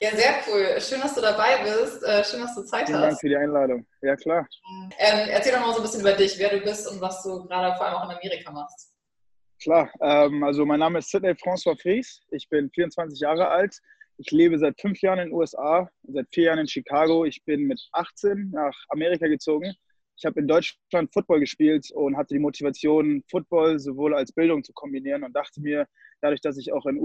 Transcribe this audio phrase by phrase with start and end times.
[0.00, 0.80] Ja, sehr cool.
[0.80, 2.04] Schön, dass du dabei bist.
[2.04, 3.08] Äh, schön, dass du Zeit Vielen hast.
[3.08, 3.84] Dank für die Einladung.
[4.00, 4.46] Ja, klar.
[4.96, 7.44] Ähm, erzähl doch mal so ein bisschen über dich, wer du bist und was du
[7.46, 8.94] gerade vor allem auch in Amerika machst.
[9.60, 9.90] Klar.
[10.00, 12.20] Ähm, also, mein Name ist Sidney François Fries.
[12.30, 13.76] Ich bin 24 Jahre alt.
[14.18, 17.24] Ich lebe seit fünf Jahren in den USA, seit vier Jahren in Chicago.
[17.24, 19.74] Ich bin mit 18 nach Amerika gezogen.
[20.16, 24.72] Ich habe in Deutschland Football gespielt und hatte die Motivation, Football sowohl als Bildung zu
[24.72, 25.86] kombinieren und dachte mir,
[26.20, 26.98] dadurch, dass ich auch ein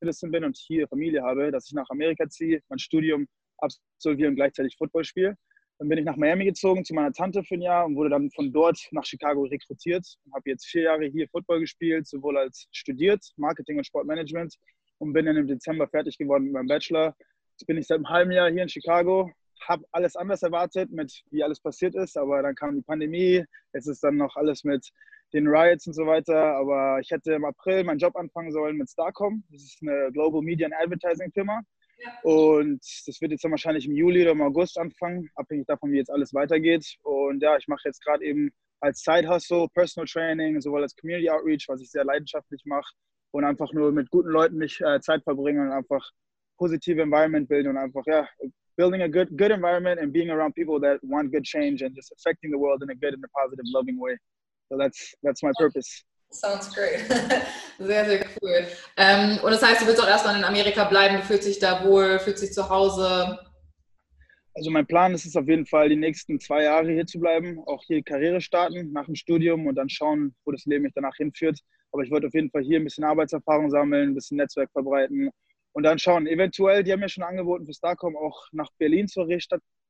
[0.00, 3.26] US-Citizen bin und hier Familie habe, dass ich nach Amerika ziehe, mein Studium
[3.58, 5.36] absolviere und gleichzeitig Football spiele.
[5.78, 8.30] Dann bin ich nach Miami gezogen zu meiner Tante für ein Jahr und wurde dann
[8.30, 12.68] von dort nach Chicago rekrutiert und habe jetzt vier Jahre hier Football gespielt, sowohl als
[12.70, 14.54] studiert, Marketing und Sportmanagement
[14.98, 17.16] und bin dann im Dezember fertig geworden mit meinem Bachelor.
[17.52, 19.30] Jetzt bin ich seit einem halben Jahr hier in Chicago,
[19.66, 23.86] habe alles anders erwartet, mit wie alles passiert ist, aber dann kam die Pandemie, jetzt
[23.86, 24.90] ist dann noch alles mit
[25.32, 28.90] den Riots und so weiter, aber ich hätte im April meinen Job anfangen sollen mit
[28.90, 31.60] Starcom, das ist eine Global Media and Advertising Firma.
[32.02, 32.18] Ja.
[32.22, 35.98] und das wird jetzt dann wahrscheinlich im Juli oder im August anfangen, abhängig davon, wie
[35.98, 36.96] jetzt alles weitergeht.
[37.02, 38.50] Und ja, ich mache jetzt gerade eben
[38.80, 42.90] als Side-Hustle Personal Training, sowohl als Community Outreach, was ich sehr leidenschaftlich mache
[43.32, 46.10] und einfach nur mit guten Leuten mich äh, Zeit verbringen und einfach
[46.56, 48.28] positive Environment bilden und einfach ja
[48.80, 52.10] building a good good environment and being around people that want good change and just
[52.16, 54.14] affecting the world in a good and a positive, loving way.
[54.68, 55.90] So that's that's my purpose.
[56.32, 56.98] Sounds great.
[57.90, 58.58] sehr, sehr cool.
[58.96, 61.84] Ähm, und das heißt, du willst auch erstmal in Amerika bleiben, du fühlst dich da
[61.84, 63.38] wohl, fühlst dich zu Hause.
[64.54, 67.58] Also mein Plan ist es auf jeden Fall, die nächsten zwei Jahre hier zu bleiben,
[67.66, 71.16] auch hier Karriere starten nach dem Studium und dann schauen, wo das Leben mich danach
[71.16, 71.58] hinführt.
[71.92, 75.30] Aber ich wollte auf jeden Fall hier ein bisschen Arbeitserfahrung sammeln, ein bisschen Netzwerk verbreiten
[75.72, 76.26] und dann schauen.
[76.26, 79.22] Eventuell, die haben mir schon angeboten, für Starcom auch nach Berlin zu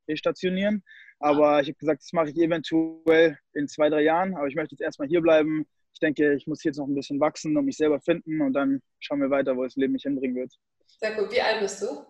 [0.08, 0.84] restationieren.
[1.18, 4.34] Aber ich habe gesagt, das mache ich eventuell in zwei, drei Jahren.
[4.36, 5.66] Aber ich möchte jetzt erstmal hier bleiben.
[5.92, 8.80] Ich denke, ich muss jetzt noch ein bisschen wachsen und mich selber finden und dann
[9.00, 10.52] schauen wir weiter, wo das Leben mich hinbringen wird.
[10.86, 11.30] Sehr gut.
[11.32, 12.04] Wie alt bist du?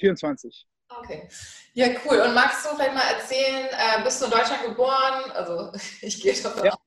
[0.00, 0.66] 24.
[0.88, 1.28] Okay.
[1.74, 2.20] Ja, cool.
[2.20, 5.30] Und magst du vielleicht mal erzählen, äh, bist du in Deutschland geboren?
[5.32, 6.72] Also ich gehe davon ja.
[6.72, 6.78] aus.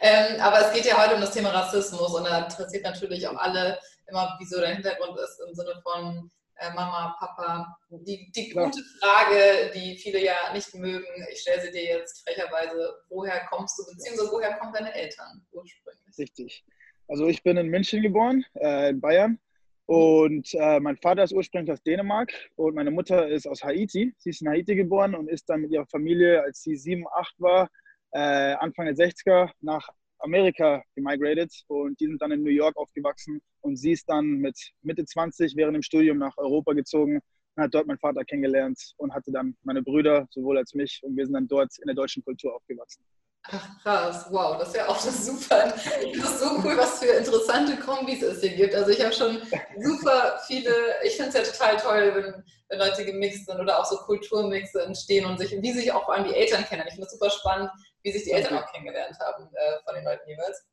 [0.00, 3.36] Ähm, aber es geht ja heute um das Thema Rassismus und da interessiert natürlich auch
[3.36, 3.78] alle
[4.08, 7.76] immer, wieso dein Hintergrund ist im Sinne von äh, Mama, Papa.
[7.90, 12.94] Die, die gute Frage, die viele ja nicht mögen, ich stelle sie dir jetzt frecherweise,
[13.08, 16.18] woher kommst du, beziehungsweise woher kommen deine Eltern ursprünglich?
[16.18, 16.64] Richtig.
[17.08, 19.38] Also ich bin in München geboren, äh, in Bayern.
[19.86, 24.12] Und äh, mein Vater ist ursprünglich aus Dänemark und meine Mutter ist aus Haiti.
[24.18, 27.34] Sie ist in Haiti geboren und ist dann mit ihrer Familie, als sie sieben, acht
[27.38, 27.70] war,
[28.10, 33.40] äh, Anfang der 60er nach Amerika gemigrated und die sind dann in New York aufgewachsen
[33.60, 37.20] und sie ist dann mit Mitte 20 während dem Studium nach Europa gezogen
[37.56, 41.16] und hat dort meinen Vater kennengelernt und hatte dann meine Brüder sowohl als mich und
[41.16, 43.04] wir sind dann dort in der deutschen Kultur aufgewachsen.
[43.48, 45.72] Ach krass, wow, das ja auch das super.
[46.02, 48.74] Ich finde es so cool, was für interessante Kombis es hier gibt.
[48.74, 49.40] Also ich habe schon
[49.78, 50.72] super viele,
[51.04, 54.82] ich finde es ja total toll, wenn, wenn, Leute gemixt sind oder auch so Kulturmixe
[54.82, 56.82] entstehen und sich, wie sich auch vor allem die Eltern kennen.
[56.88, 57.70] Ich finde es super spannend,
[58.06, 60.64] wie sich die Eltern auch kennengelernt haben äh, von den Leuten jeweils.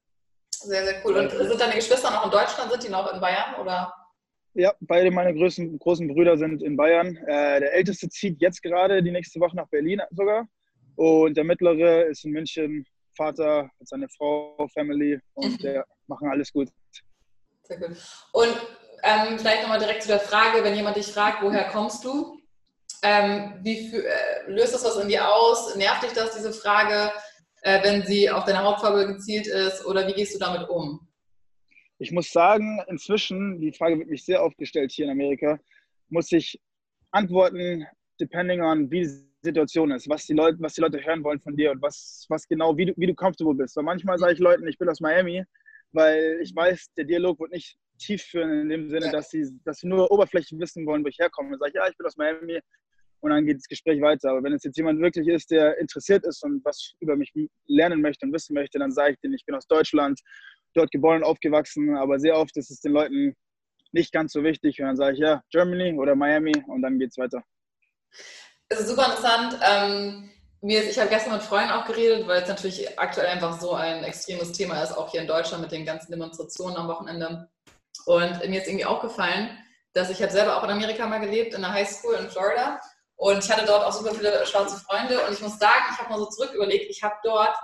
[0.51, 1.17] Sehr, sehr cool.
[1.17, 2.71] Und sind deine Geschwister noch in Deutschland?
[2.71, 3.91] Sind die noch in Bayern oder?
[4.53, 7.17] Ja, beide meine größten, großen Brüder sind in Bayern.
[7.17, 10.47] Äh, der älteste zieht jetzt gerade die nächste Woche nach Berlin sogar.
[10.95, 12.85] Und der mittlere ist in München,
[13.17, 15.57] Vater, seine Frau, Family und mhm.
[15.63, 16.69] der machen alles gut.
[17.63, 17.97] Sehr gut.
[18.33, 18.55] Und
[19.01, 22.39] ähm, vielleicht nochmal direkt zu der Frage, wenn jemand dich fragt, woher kommst du?
[23.03, 25.75] Ähm, wie äh, löst das was in dir aus?
[25.75, 27.11] Nervt dich das, diese Frage,
[27.61, 29.85] äh, wenn sie auf deine Hauptfarbe gezielt ist?
[29.85, 31.05] Oder wie gehst du damit um?
[31.99, 35.59] Ich muss sagen, inzwischen, die Frage wird mich sehr oft gestellt hier in Amerika,
[36.09, 36.59] muss ich
[37.11, 37.85] antworten,
[38.19, 39.05] depending on wie
[39.43, 42.47] Situation ist, was die Leute, was die Leute hören wollen von dir und was, was
[42.47, 43.75] genau, wie du, wie du comfortable bist.
[43.75, 45.43] Weil manchmal sage ich Leuten, ich bin aus Miami,
[45.91, 49.79] weil ich weiß, der Dialog wird nicht tief führen in dem Sinne, dass sie, dass
[49.79, 51.51] sie nur oberflächlich wissen wollen, wo ich herkomme.
[51.51, 52.59] Dann sage ich, ja, ich bin aus Miami
[53.23, 54.31] und dann geht das Gespräch weiter.
[54.31, 57.31] Aber wenn es jetzt jemand wirklich ist, der interessiert ist und was über mich
[57.67, 60.19] lernen möchte und wissen möchte, dann sage ich denen, ich bin aus Deutschland,
[60.73, 61.95] dort geboren und aufgewachsen.
[61.95, 63.33] Aber sehr oft ist es den Leuten
[63.93, 64.81] nicht ganz so wichtig.
[64.81, 67.41] Und dann sage ich, ja, Germany oder Miami und dann geht es weiter.
[68.67, 69.57] Es ist super interessant.
[69.61, 70.29] Ähm,
[70.61, 74.51] ich habe gestern mit Freunden auch geredet, weil es natürlich aktuell einfach so ein extremes
[74.51, 77.49] Thema ist, auch hier in Deutschland mit den ganzen Demonstrationen am Wochenende.
[78.05, 79.57] Und mir ist irgendwie aufgefallen,
[79.93, 82.81] dass ich habe selber auch in Amerika mal gelebt, in der Highschool in Florida.
[83.15, 85.25] Und ich hatte dort auch super viele schwarze Freunde.
[85.25, 87.55] Und ich muss sagen, ich habe mal so zurück überlegt, ich habe dort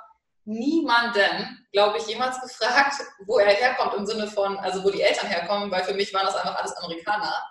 [0.45, 5.27] niemanden, glaube ich, jemals gefragt, wo er herkommt im Sinne von, also wo die Eltern
[5.27, 7.43] herkommen, weil für mich waren das einfach alles Amerikaner.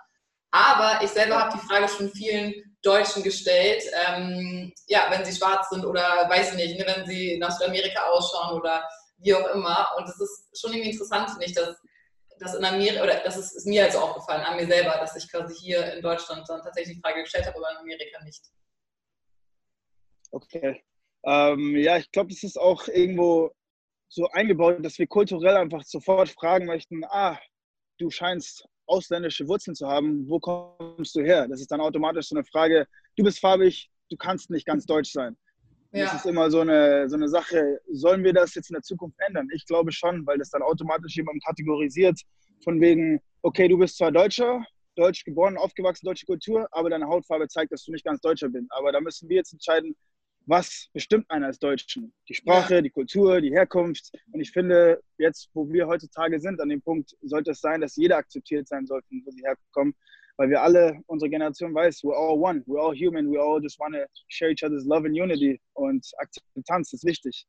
[0.50, 5.68] Aber ich selber habe die Frage schon vielen Deutschen gestellt, ähm, ja, wenn sie schwarz
[5.68, 8.82] sind oder weiß ich nicht, ne, wenn sie nach Südamerika ausschauen oder
[9.18, 9.88] wie auch immer.
[9.98, 11.76] Und es ist schon irgendwie interessant, finde ich, dass
[12.40, 15.31] dass in Amerika, oder das ist, ist mir also aufgefallen, an mir selber, dass ich
[15.31, 18.43] quasi hier in Deutschland dann tatsächlich die Frage gestellt habe, aber in Amerika nicht.
[20.31, 20.82] Okay.
[21.25, 23.50] Ähm, ja, ich glaube, es ist auch irgendwo
[24.08, 27.38] so eingebaut, dass wir kulturell einfach sofort fragen möchten, ah,
[27.99, 31.46] du scheinst ausländische Wurzeln zu haben, wo kommst du her?
[31.49, 32.87] Das ist dann automatisch so eine Frage,
[33.17, 35.37] du bist farbig, du kannst nicht ganz deutsch sein.
[35.98, 36.06] Ja.
[36.06, 39.18] Das ist immer so eine, so eine Sache, sollen wir das jetzt in der Zukunft
[39.26, 39.48] ändern?
[39.52, 42.20] Ich glaube schon, weil das dann automatisch jemand kategorisiert,
[42.62, 44.64] von wegen, okay, du bist zwar Deutscher,
[44.96, 48.66] deutsch geboren, aufgewachsen, deutsche Kultur, aber deine Hautfarbe zeigt, dass du nicht ganz Deutscher bist.
[48.70, 49.94] Aber da müssen wir jetzt entscheiden,
[50.46, 52.12] was bestimmt einen als Deutschen?
[52.28, 52.80] Die Sprache, ja.
[52.80, 54.10] die Kultur, die Herkunft.
[54.32, 57.96] Und ich finde, jetzt, wo wir heutzutage sind, an dem Punkt, sollte es sein, dass
[57.96, 59.94] jeder akzeptiert sein sollte, wo sie herkommen.
[60.38, 63.79] Weil wir alle, unsere Generation weiß, we're all one, we're all human, we all just
[63.81, 65.61] want to share each other's love and unity.
[65.75, 67.44] Und Akzeptanz ist wichtig.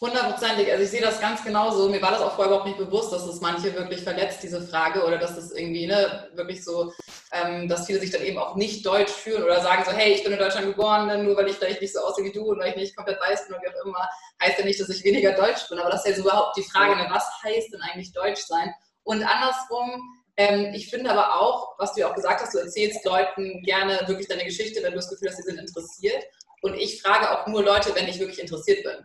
[0.00, 0.70] Hundertprozentig.
[0.70, 1.88] Also ich sehe das ganz genauso.
[1.88, 5.04] Mir war das auch vorher überhaupt nicht bewusst, dass es manche wirklich verletzt, diese Frage,
[5.04, 6.92] oder dass es irgendwie ne, wirklich so,
[7.32, 10.24] ähm, dass viele sich dann eben auch nicht deutsch fühlen oder sagen so, hey, ich
[10.24, 12.58] bin in Deutschland geboren, ne, nur weil ich vielleicht nicht so aussehe wie du und
[12.58, 14.08] weil ich nicht komplett weiß bin oder wie auch immer,
[14.42, 15.78] heißt ja nicht, dass ich weniger deutsch bin.
[15.78, 18.74] Aber das ist ja so überhaupt die Frage, ne, was heißt denn eigentlich deutsch sein?
[19.04, 23.04] Und andersrum, ähm, ich finde aber auch, was du ja auch gesagt hast, du erzählst
[23.04, 26.24] Leuten gerne wirklich deine Geschichte, wenn du das Gefühl hast, sie sind interessiert.
[26.62, 29.04] Und ich frage auch nur Leute, wenn ich wirklich interessiert bin.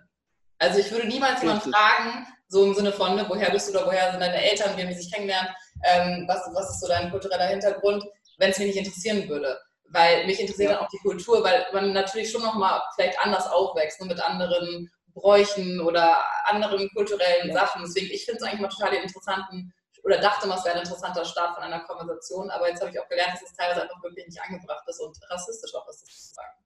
[0.60, 3.86] Also ich würde niemals jemanden fragen, so im Sinne von, ne, woher bist du oder
[3.86, 5.50] woher sind deine Eltern, wie haben die sich kennengelernt,
[5.84, 8.06] ähm, was, was ist so dein kultureller Hintergrund,
[8.38, 9.60] wenn es mich nicht interessieren würde.
[9.90, 10.78] Weil mich interessiert ja.
[10.78, 14.24] dann auch die Kultur, weil man natürlich schon nochmal vielleicht anders aufwächst, nur ne, mit
[14.24, 17.54] anderen Bräuchen oder anderen kulturellen ja.
[17.54, 17.82] Sachen.
[17.86, 19.74] Deswegen, ich finde es eigentlich mal total interessanten,
[20.06, 23.00] oder dachte mal, es wäre ein interessanter Start von einer Konversation, aber jetzt habe ich
[23.00, 26.30] auch gelernt, dass es teilweise einfach wirklich nicht angebracht ist und rassistisch auch ist, das
[26.30, 26.66] zu sagen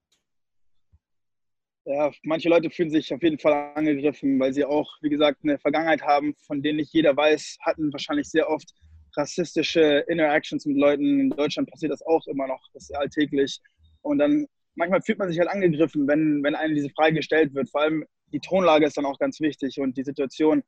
[1.84, 5.58] ja, manche Leute fühlen sich auf jeden Fall angegriffen, weil sie auch, wie gesagt, eine
[5.58, 8.70] Vergangenheit haben, von denen nicht jeder weiß, hatten wahrscheinlich sehr oft
[9.16, 11.20] rassistische Interactions mit Leuten.
[11.20, 13.60] In Deutschland passiert das auch immer noch, das ist alltäglich.
[14.02, 17.70] Und dann manchmal fühlt man sich halt angegriffen, wenn, wenn einem diese Frage gestellt wird.
[17.70, 20.62] Vor allem die Tonlage ist dann auch ganz wichtig und die Situation.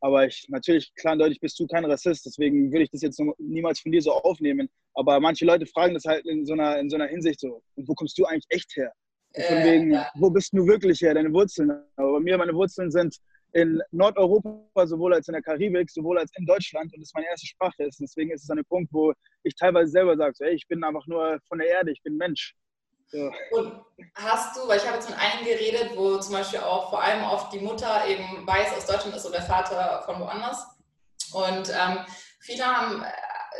[0.00, 3.20] Aber ich, natürlich, klar und deutlich bist du kein Rassist, deswegen würde ich das jetzt
[3.38, 4.68] niemals von dir so aufnehmen.
[4.94, 7.88] Aber manche Leute fragen das halt in so einer, in so einer Hinsicht so, und
[7.88, 8.92] wo kommst du eigentlich echt her?
[9.34, 10.10] Von wegen, ja.
[10.14, 11.70] wo bist du wirklich her, deine Wurzeln?
[11.96, 13.16] Aber bei mir, meine Wurzeln sind
[13.52, 17.46] in Nordeuropa, sowohl als in der Karibik, sowohl als in Deutschland und das meine erste
[17.46, 18.00] Sprache ist.
[18.00, 19.12] Deswegen ist es ein Punkt, wo
[19.42, 22.16] ich teilweise selber sage, so, hey, ich bin einfach nur von der Erde, ich bin
[22.16, 22.54] Mensch.
[23.08, 23.30] So.
[23.52, 27.02] Und hast du, weil ich habe jetzt mit einigen geredet, wo zum Beispiel auch vor
[27.02, 30.66] allem oft die Mutter eben weiß aus Deutschland ist und der Vater von woanders.
[31.32, 32.00] Und ähm,
[32.40, 33.04] viele haben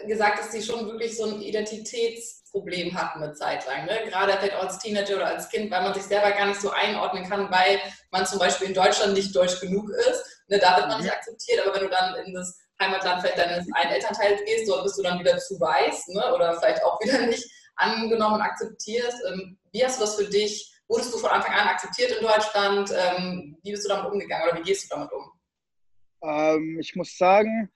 [0.07, 3.87] gesagt, dass sie schon wirklich so ein Identitätsproblem hatten eine Zeit lang.
[3.87, 4.01] Ne?
[4.09, 6.71] Gerade vielleicht auch als Teenager oder als Kind, weil man sich selber gar nicht so
[6.71, 10.25] einordnen kann, weil man zum Beispiel in Deutschland nicht deutsch genug ist.
[10.49, 10.59] Ne?
[10.59, 11.17] Da wird man nicht mhm.
[11.17, 14.99] akzeptiert, aber wenn du dann in das Heimatland vielleicht deines einen Elternteils gehst, dort bist
[14.99, 16.35] du dann wieder zu weiß ne?
[16.35, 19.15] oder vielleicht auch wieder nicht angenommen und akzeptiert.
[19.29, 20.73] Ähm, wie hast du das für dich?
[20.89, 22.91] Wurdest du von Anfang an akzeptiert in Deutschland?
[22.97, 25.33] Ähm, wie bist du damit umgegangen oder wie gehst du damit um?
[26.23, 27.71] Ähm, ich muss sagen,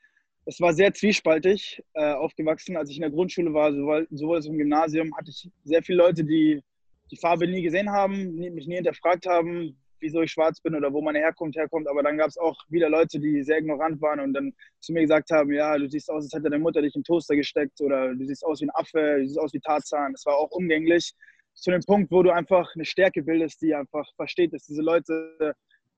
[0.46, 2.76] es war sehr zwiespaltig äh, aufgewachsen.
[2.76, 5.98] Als ich in der Grundschule war, sowohl, sowohl als im Gymnasium, hatte ich sehr viele
[5.98, 6.62] Leute, die
[7.10, 11.00] die Farbe nie gesehen haben, mich nie hinterfragt haben, wieso ich schwarz bin oder wo
[11.02, 11.88] meine Herkunft herkommt.
[11.88, 15.02] Aber dann gab es auch wieder Leute, die sehr ignorant waren und dann zu mir
[15.02, 18.14] gesagt haben, ja, du siehst aus, als hätte deine Mutter dich im Toaster gesteckt oder
[18.14, 20.12] du siehst aus wie ein Affe, du siehst aus wie Tarzan.
[20.12, 21.14] Das war auch umgänglich.
[21.54, 25.54] Zu dem Punkt, wo du einfach eine Stärke bildest, die einfach versteht, dass diese Leute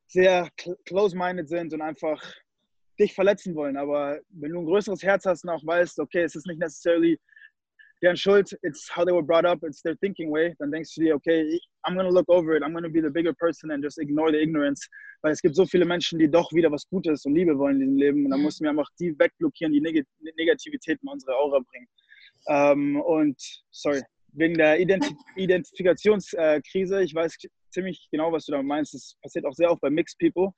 [0.07, 0.49] sehr
[0.85, 2.23] close-minded sind und einfach
[2.99, 3.76] dich verletzen wollen.
[3.76, 7.19] Aber wenn du ein größeres Herz hast und auch weißt, okay, es ist nicht necessarily
[8.02, 11.02] deren Schuld, it's how they were brought up, it's their thinking way, dann denkst du
[11.02, 13.99] dir, okay, I'm gonna look over it, I'm gonna be the bigger person and just
[13.99, 14.88] ignore the ignorance.
[15.23, 17.80] Weil es gibt so viele Menschen, die doch wieder was Gutes und Liebe wollen in
[17.80, 18.25] diesem Leben.
[18.25, 18.47] Und dann mhm.
[18.47, 20.04] mussten wir einfach die wegblockieren, die Neg
[20.37, 21.87] Negativität in unsere Aura bringen.
[22.49, 23.40] Ähm, und,
[23.71, 24.02] sorry,
[24.33, 27.37] wegen der Ident Identifikationskrise, ich weiß
[27.71, 28.95] ziemlich genau, was du da meinst.
[28.95, 30.53] Das passiert auch sehr oft bei Mixed People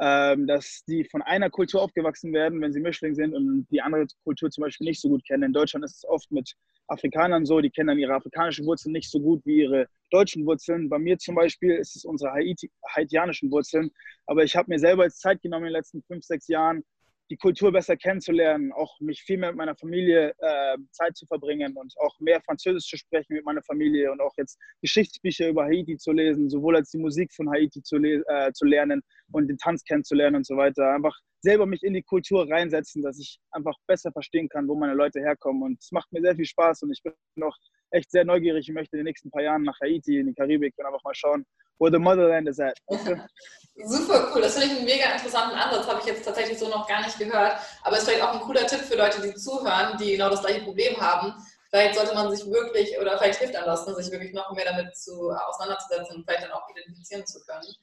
[0.00, 4.06] ähm, dass die von einer Kultur aufgewachsen werden, wenn sie Mischling sind und die andere
[4.24, 5.42] Kultur zum Beispiel nicht so gut kennen.
[5.42, 6.54] In Deutschland ist es oft mit
[6.88, 10.88] Afrikanern so, die kennen dann ihre afrikanischen Wurzeln nicht so gut wie ihre deutschen Wurzeln.
[10.88, 13.90] Bei mir zum Beispiel ist es unsere Haiti, haitianischen Wurzeln.
[14.26, 16.82] Aber ich habe mir selber jetzt Zeit genommen in den letzten fünf, sechs Jahren,
[17.30, 21.76] die Kultur besser kennenzulernen, auch mich viel mehr mit meiner Familie äh, Zeit zu verbringen
[21.76, 25.96] und auch mehr Französisch zu sprechen mit meiner Familie und auch jetzt Geschichtsbücher über Haiti
[25.96, 29.84] zu lesen, sowohl als die Musik von Haiti zu, äh, zu lernen und den Tanz
[29.84, 30.92] kennenzulernen und so weiter.
[30.92, 34.94] Einfach selber mich in die Kultur reinsetzen, dass ich einfach besser verstehen kann, wo meine
[34.94, 35.62] Leute herkommen.
[35.62, 37.56] Und es macht mir sehr viel Spaß und ich bin noch
[37.92, 38.68] echt sehr neugierig.
[38.68, 41.14] Ich möchte in den nächsten paar Jahren nach Haiti, in die Karibik und einfach mal
[41.14, 41.46] schauen,
[41.80, 42.78] where the motherland is at.
[43.86, 46.86] Super cool, das finde ich einen mega interessanten Ansatz, habe ich jetzt tatsächlich so noch
[46.86, 47.56] gar nicht gehört.
[47.82, 50.42] Aber es ist vielleicht auch ein cooler Tipp für Leute, die zuhören, die genau das
[50.42, 51.34] gleiche Problem haben.
[51.70, 54.94] Vielleicht sollte man sich wirklich, oder vielleicht hilft einem ne, sich wirklich noch mehr damit
[54.96, 57.74] zu, auseinanderzusetzen und vielleicht dann auch identifizieren zu können.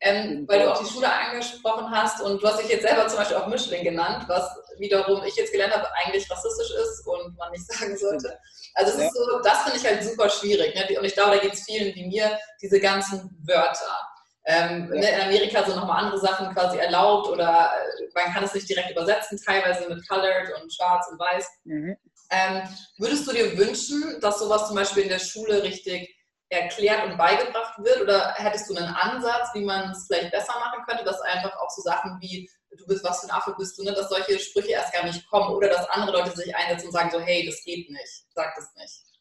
[0.00, 3.18] Ähm, weil du auch die Schule angesprochen hast und du hast dich jetzt selber zum
[3.18, 4.44] Beispiel auch Mischling genannt, was
[4.78, 8.38] wiederum ich jetzt gelernt habe, eigentlich rassistisch ist und man nicht sagen sollte.
[8.74, 9.08] Also ja.
[9.10, 10.74] so, das finde ich halt super schwierig.
[10.74, 10.98] Ne?
[10.98, 13.98] Und ich glaube, da geht es vielen wie mir, diese ganzen Wörter.
[14.46, 15.00] Ähm, ja.
[15.00, 18.68] Ne, in Amerika sind nochmal andere Sachen quasi erlaubt oder äh, man kann es nicht
[18.68, 21.48] direkt übersetzen, teilweise mit colored und schwarz und weiß.
[21.64, 21.96] Mhm.
[22.30, 22.62] Ähm,
[22.98, 26.14] würdest du dir wünschen, dass sowas zum Beispiel in der Schule richtig
[26.48, 28.02] erklärt und beigebracht wird?
[28.02, 31.70] Oder hättest du einen Ansatz, wie man es vielleicht besser machen könnte, dass einfach auch
[31.70, 34.72] so Sachen wie du bist, was für ein Affe bist du, ne, dass solche Sprüche
[34.72, 37.62] erst gar nicht kommen oder dass andere Leute sich einsetzen und sagen so, hey, das
[37.64, 39.14] geht nicht, sag das nicht.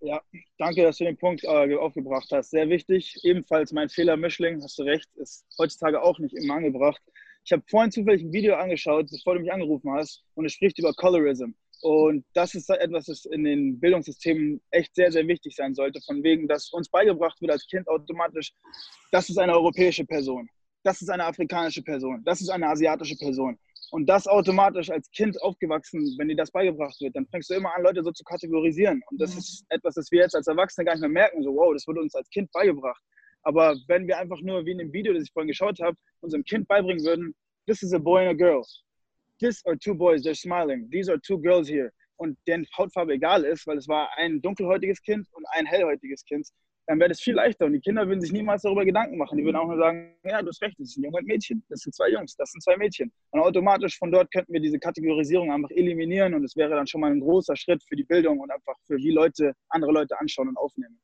[0.00, 0.20] Ja,
[0.58, 2.50] danke, dass du den Punkt äh, aufgebracht hast.
[2.50, 3.16] Sehr wichtig.
[3.24, 7.02] Ebenfalls mein Fehler Mischling, hast du recht, ist heutzutage auch nicht immer angebracht.
[7.44, 10.78] Ich habe vorhin zufällig ein Video angeschaut, bevor du mich angerufen hast, und es spricht
[10.78, 11.52] über Colorism.
[11.82, 16.00] Und das ist etwas, das in den Bildungssystemen echt sehr, sehr wichtig sein sollte.
[16.04, 18.52] Von wegen, dass uns beigebracht wird als Kind automatisch,
[19.12, 20.48] das ist eine europäische Person,
[20.82, 23.56] das ist eine afrikanische Person, das ist eine asiatische Person.
[23.90, 27.74] Und das automatisch als Kind aufgewachsen, wenn dir das beigebracht wird, dann fängst du immer
[27.74, 29.00] an, Leute so zu kategorisieren.
[29.10, 31.42] Und das ist etwas, das wir jetzt als Erwachsene gar nicht mehr merken.
[31.42, 33.02] So, wow, das wurde uns als Kind beigebracht.
[33.44, 36.44] Aber wenn wir einfach nur, wie in dem Video, das ich vorhin geschaut habe, unserem
[36.44, 37.34] Kind beibringen würden,
[37.66, 38.62] this is a boy and a girl.
[39.40, 40.88] This are two boys, they're smiling.
[40.90, 41.90] These are two girls here.
[42.16, 46.48] Und deren Hautfarbe egal ist, weil es war ein dunkelhäutiges Kind und ein hellhäutiges Kind,
[46.88, 47.66] dann wäre das viel leichter.
[47.66, 49.36] Und die Kinder würden sich niemals darüber Gedanken machen.
[49.36, 51.26] Die würden auch nur sagen, ja, du hast recht, das ist ein Junge und ein
[51.26, 51.62] Mädchen.
[51.68, 53.12] Das sind zwei Jungs, das sind zwei Mädchen.
[53.30, 57.02] Und automatisch von dort könnten wir diese Kategorisierung einfach eliminieren und es wäre dann schon
[57.02, 60.48] mal ein großer Schritt für die Bildung und einfach für wie Leute andere Leute anschauen
[60.48, 60.98] und aufnehmen.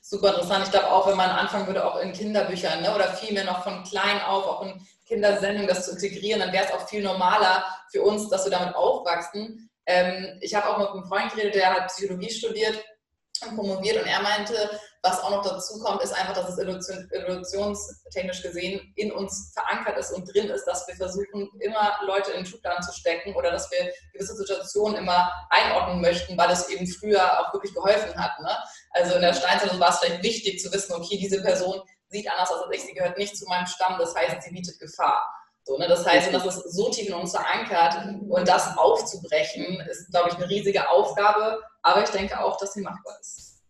[0.00, 0.64] Super interessant.
[0.64, 3.82] Ich glaube auch, wenn man anfangen würde, auch in Kinderbüchern ne, oder vielmehr noch von
[3.84, 4.80] klein auf, auch in
[5.12, 8.74] Kindersendungen das zu integrieren, dann wäre es auch viel normaler für uns, dass wir damit
[8.74, 9.70] aufwachsen.
[9.86, 12.82] Ähm, ich habe auch mit einem Freund geredet, der hat Psychologie studiert
[13.46, 14.54] und promoviert und er meinte,
[15.02, 20.12] was auch noch dazu kommt, ist einfach, dass es evolutionstechnisch gesehen in uns verankert ist
[20.12, 23.92] und drin ist, dass wir versuchen, immer Leute in Schubladen zu stecken oder dass wir
[24.12, 28.38] gewisse Situationen immer einordnen möchten, weil es eben früher auch wirklich geholfen hat.
[28.40, 28.56] Ne?
[28.90, 32.50] Also in der Steinzeit war es vielleicht wichtig zu wissen, okay, diese Person sieht anders
[32.50, 35.22] aus als ich, sie gehört nicht zu meinem Stamm, das heißt, sie bietet Gefahr.
[35.64, 35.86] So, ne?
[35.88, 37.94] Das heißt, das ist so tief in uns verankert
[38.28, 42.82] und das aufzubrechen, ist, glaube ich, eine riesige Aufgabe, aber ich denke auch, dass sie
[42.82, 43.62] machbar ist.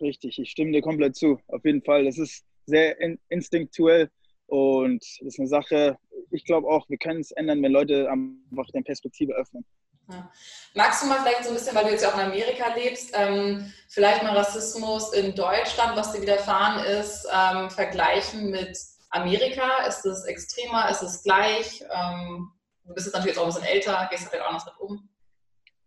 [0.00, 1.38] Richtig, ich stimme dir komplett zu.
[1.48, 2.04] Auf jeden Fall.
[2.04, 4.10] Das ist sehr in instinktuell
[4.46, 5.96] und das ist eine Sache,
[6.30, 9.64] ich glaube auch, wir können es ändern, wenn Leute einfach den Perspektive öffnen.
[10.08, 10.30] Ja.
[10.74, 13.12] Magst du mal vielleicht so ein bisschen, weil du jetzt ja auch in Amerika lebst,
[13.14, 18.78] ähm, vielleicht mal Rassismus in Deutschland, was dir widerfahren ist, ähm, vergleichen mit
[19.10, 19.86] Amerika?
[19.86, 20.90] Ist es extremer?
[20.90, 21.82] Ist es gleich?
[21.82, 22.50] Ähm,
[22.84, 25.08] du bist jetzt natürlich auch ein bisschen älter, gehst du vielleicht auch noch mit um?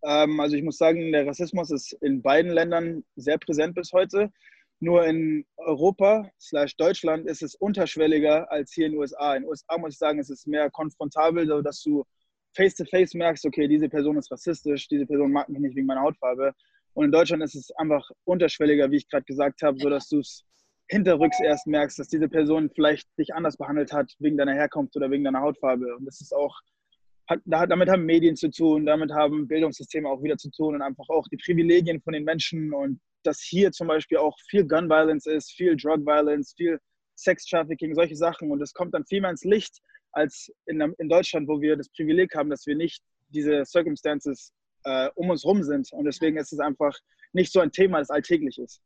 [0.03, 4.31] Ähm, also ich muss sagen, der Rassismus ist in beiden Ländern sehr präsent bis heute.
[4.79, 6.29] Nur in Europa
[6.77, 9.35] Deutschland ist es unterschwelliger als hier in den USA.
[9.35, 12.05] In den USA muss ich sagen, es ist mehr konfrontabel, so dass du
[12.57, 16.01] face-to-face -face merkst, okay, diese Person ist rassistisch, diese Person mag mich nicht wegen meiner
[16.01, 16.53] Hautfarbe.
[16.93, 20.19] Und in Deutschland ist es einfach unterschwelliger, wie ich gerade gesagt habe, so dass du
[20.19, 20.43] es
[20.89, 25.11] hinterrücks erst merkst, dass diese Person vielleicht dich anders behandelt hat wegen deiner Herkunft oder
[25.11, 25.95] wegen deiner Hautfarbe.
[25.95, 26.55] Und das ist auch
[27.27, 31.07] hat, damit haben Medien zu tun, damit haben Bildungssysteme auch wieder zu tun und einfach
[31.09, 35.25] auch die Privilegien von den Menschen und dass hier zum Beispiel auch viel Gun Violence
[35.25, 36.79] ist, viel Drug Violence, viel
[37.15, 39.79] Sex Trafficking, solche Sachen und es kommt dann viel mehr ins Licht
[40.11, 44.51] als in, in Deutschland, wo wir das Privileg haben, dass wir nicht diese Circumstances
[44.83, 46.97] äh, um uns rum sind und deswegen ist es einfach
[47.33, 48.81] nicht so ein Thema, das alltäglich ist.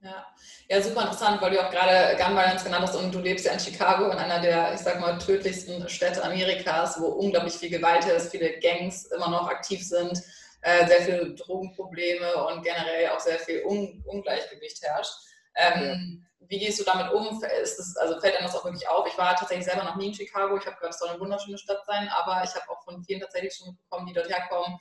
[0.00, 0.26] Ja.
[0.68, 3.52] ja, super interessant, weil du auch gerade Gun Violence genannt hast und du lebst ja
[3.52, 8.04] in Chicago, in einer der, ich sag mal, tödlichsten Städte Amerikas, wo unglaublich viel Gewalt
[8.04, 10.22] ist, viele Gangs immer noch aktiv sind,
[10.60, 15.25] äh, sehr viele Drogenprobleme und generell auch sehr viel Un Ungleichgewicht herrscht.
[15.56, 16.46] Ähm, ja.
[16.48, 17.40] Wie gehst du damit um?
[17.40, 19.06] Das, also fällt einem das auch wirklich auf?
[19.06, 20.56] Ich war tatsächlich selber noch nie in Chicago.
[20.56, 23.20] Ich habe gehört, es soll eine wunderschöne Stadt sein, aber ich habe auch von vielen
[23.20, 24.78] tatsächlich schon mitbekommen, die dort herkommen,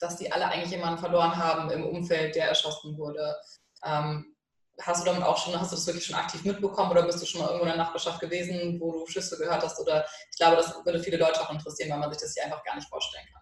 [0.00, 3.36] dass die alle eigentlich jemanden verloren haben im Umfeld, der erschossen wurde.
[3.84, 4.34] Ähm,
[4.80, 7.26] hast du damit auch schon, hast du das wirklich schon aktiv mitbekommen oder bist du
[7.26, 9.78] schon mal irgendwo in der Nachbarschaft gewesen, wo du Schüsse gehört hast?
[9.80, 12.64] Oder ich glaube, das würde viele Leute auch interessieren, weil man sich das hier einfach
[12.64, 13.41] gar nicht vorstellen kann.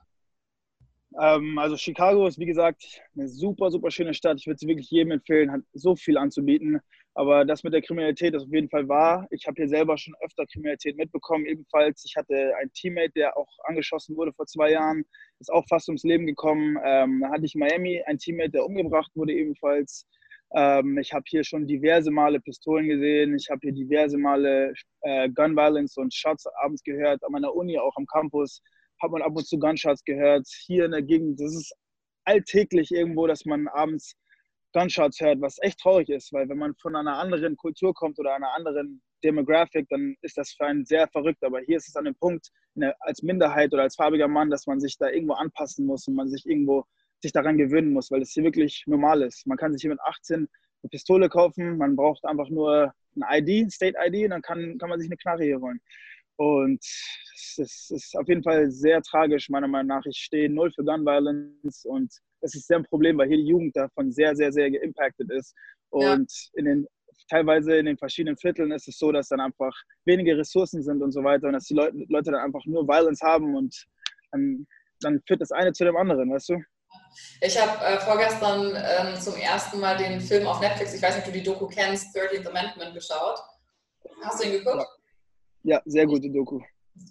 [1.18, 2.82] Ähm, also Chicago ist wie gesagt
[3.16, 4.38] eine super, super schöne Stadt.
[4.38, 6.80] Ich würde sie wirklich jedem empfehlen, hat so viel anzubieten.
[7.14, 9.26] Aber das mit der Kriminalität ist auf jeden Fall wahr.
[9.30, 11.44] Ich habe hier selber schon öfter Kriminalität mitbekommen.
[11.44, 15.04] Ebenfalls, ich hatte einen Teammate, der auch angeschossen wurde vor zwei Jahren,
[15.40, 16.78] ist auch fast ums Leben gekommen.
[16.84, 20.06] Ähm, dann hatte ich Miami einen Teammate, der umgebracht wurde ebenfalls.
[20.54, 23.34] Ähm, ich habe hier schon diverse Male Pistolen gesehen.
[23.34, 27.24] Ich habe hier diverse Male äh, Gun Violence und Shots abends gehört.
[27.24, 28.62] An meiner Uni, auch am Campus,
[29.00, 30.46] hat man ab und zu Gunshots gehört.
[30.66, 31.74] Hier in der Gegend, das ist
[32.24, 34.14] alltäglich irgendwo, dass man abends
[34.72, 38.34] Gunshots hört, was echt traurig ist, weil wenn man von einer anderen Kultur kommt oder
[38.34, 41.42] einer anderen Demographic, dann ist das für einen sehr verrückt.
[41.42, 42.48] Aber hier ist es an dem Punkt,
[43.00, 46.28] als Minderheit oder als farbiger Mann, dass man sich da irgendwo anpassen muss und man
[46.28, 46.84] sich irgendwo
[47.20, 49.46] sich daran gewöhnen muss, weil es hier wirklich normal ist.
[49.46, 50.48] Man kann sich hier mit 18
[50.82, 54.88] eine Pistole kaufen, man braucht einfach nur ein ID, State ID, und dann kann, kann
[54.88, 55.80] man sich eine Knarre hier holen.
[56.40, 56.82] Und
[57.58, 60.06] es ist auf jeden Fall sehr tragisch, meiner Meinung nach.
[60.06, 63.48] Ich stehe null für Gun Violence und es ist sehr ein Problem, weil hier die
[63.48, 65.54] Jugend davon sehr, sehr, sehr geimpacted ist.
[65.90, 66.58] Und ja.
[66.58, 66.86] in den,
[67.28, 69.74] teilweise in den verschiedenen Vierteln ist es so, dass dann einfach
[70.06, 73.20] wenige Ressourcen sind und so weiter und dass die Leute, Leute dann einfach nur Violence
[73.20, 73.86] haben und
[74.32, 74.66] dann,
[75.00, 76.62] dann führt das eine zu dem anderen, weißt du?
[77.42, 81.26] Ich habe äh, vorgestern ähm, zum ersten Mal den Film auf Netflix, ich weiß nicht,
[81.26, 83.38] ob du die Doku kennst, 13th Amendment geschaut.
[84.22, 84.78] Hast du ihn geguckt?
[84.78, 84.99] Ja,
[85.84, 86.60] sehr gute Doku.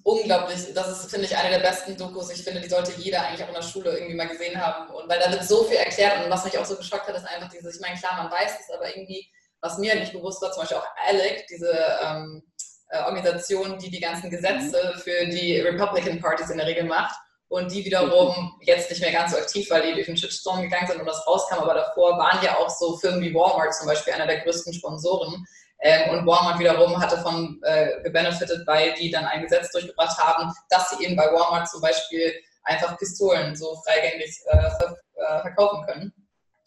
[0.03, 0.74] Unglaublich.
[0.74, 2.29] Das ist, finde ich, eine der besten Dokus.
[2.32, 4.94] Ich finde, die sollte jeder eigentlich auch in der Schule irgendwie mal gesehen haben.
[4.94, 7.25] Und weil da wird so viel erklärt und was mich auch so geschockt hat, ist
[7.25, 9.27] einfach dieses, ich meine, klar, man weiß es, aber irgendwie,
[9.62, 11.72] was mir nicht bewusst war, zum Beispiel auch ALEC, diese
[12.03, 12.44] ähm,
[12.89, 15.00] äh, Organisation, die die ganzen Gesetze mhm.
[15.00, 17.15] für die Republican Parties in der Regel macht
[17.50, 20.88] und die wiederum jetzt nicht mehr ganz so aktiv, weil die durch den Shitstorm gegangen
[20.88, 24.13] sind und das rauskam, aber davor waren ja auch so Firmen wie Walmart zum Beispiel
[24.13, 25.46] einer der größten Sponsoren.
[25.81, 30.51] Ähm, und Walmart wiederum hatte von äh, gebenefitet, weil die dann ein Gesetz durchgebracht haben,
[30.69, 32.33] dass sie eben bei Walmart zum Beispiel
[32.63, 36.13] einfach Pistolen so freigängig äh, ver äh, verkaufen können.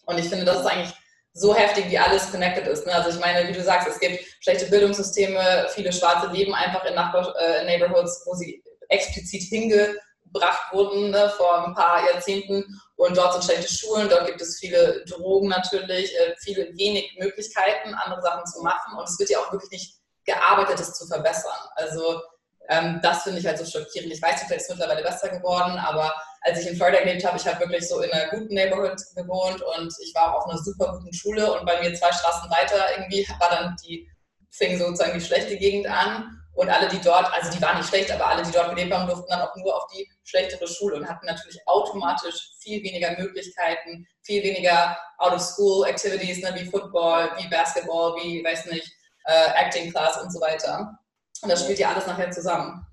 [0.07, 0.95] Und ich finde, das ist eigentlich
[1.35, 2.87] so heftig, wie alles connected ist.
[2.87, 2.95] Ne?
[2.95, 6.95] Also ich meine, wie du sagst, es gibt schlechte Bildungssysteme, viele Schwarze leben einfach in
[6.95, 9.95] Nachbar äh, Neighborhoods, wo sie explizit hinge
[10.33, 12.65] gebracht wurden ne, vor ein paar Jahrzehnten.
[12.97, 17.95] Und dort sind schlechte Schulen, dort gibt es viele Drogen natürlich, äh, viele wenig Möglichkeiten,
[17.95, 18.97] andere Sachen zu machen.
[18.97, 21.59] Und es wird ja auch wirklich nicht gearbeitet, es zu verbessern.
[21.75, 22.21] Also
[22.69, 24.13] ähm, das finde ich halt so schockierend.
[24.13, 27.37] Ich weiß, vielleicht ist es mittlerweile besser geworden, aber als ich in Florida gelebt habe,
[27.37, 30.93] ich habe wirklich so in einer guten Neighborhood gewohnt und ich war auf einer super
[30.93, 34.09] guten Schule und bei mir zwei Straßen weiter irgendwie war dann die,
[34.51, 38.13] fing sozusagen die schlechte Gegend an und alle, die dort, also die waren nicht schlecht,
[38.13, 41.09] aber alle, die dort gelebt haben, durften dann auch nur auf die schlechtere Schule und
[41.09, 48.45] hatten natürlich automatisch viel weniger Möglichkeiten, viel weniger Out-of-School-Activities, ne, wie Football, wie Basketball, wie,
[48.45, 48.87] weiß nicht,
[49.25, 50.99] äh, Acting Class und so weiter.
[51.43, 52.87] Und das spielt ja alles nachher zusammen.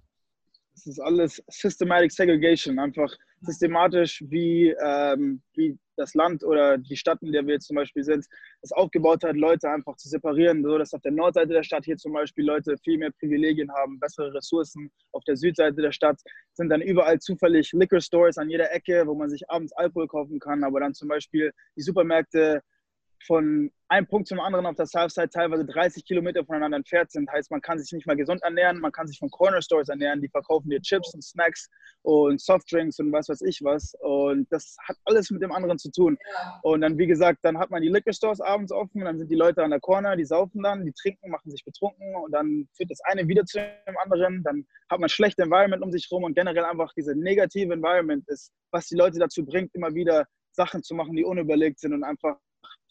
[0.73, 7.21] Das ist alles Systematic Segregation, einfach systematisch, wie, ähm, wie das Land oder die Stadt,
[7.21, 8.25] in der wir jetzt zum Beispiel sind,
[8.61, 11.97] es aufgebaut hat, Leute einfach zu separieren, so dass auf der Nordseite der Stadt hier
[11.97, 14.91] zum Beispiel Leute viel mehr Privilegien haben, bessere Ressourcen.
[15.11, 16.19] Auf der Südseite der Stadt
[16.53, 20.39] sind dann überall zufällig Liquor Stores an jeder Ecke, wo man sich abends Alkohol kaufen
[20.39, 22.61] kann, aber dann zum Beispiel die Supermärkte
[23.25, 27.29] von einem Punkt zum anderen auf der Southside teilweise 30 Kilometer voneinander entfernt sind.
[27.31, 30.21] Heißt, man kann sich nicht mal gesund ernähren, man kann sich von Corner Stores ernähren,
[30.21, 31.69] die verkaufen dir Chips und Snacks
[32.03, 33.93] und Softdrinks und was weiß ich was.
[34.01, 36.17] Und das hat alles mit dem anderen zu tun.
[36.61, 39.35] Und dann, wie gesagt, dann hat man die Liquor Stores abends offen, dann sind die
[39.35, 42.91] Leute an der Corner, die saufen dann, die trinken, machen sich betrunken und dann führt
[42.91, 44.43] das eine wieder zu dem anderen.
[44.43, 48.51] Dann hat man schlechte Environment um sich herum und generell einfach diese negative Environment ist,
[48.71, 52.37] was die Leute dazu bringt, immer wieder Sachen zu machen, die unüberlegt sind und einfach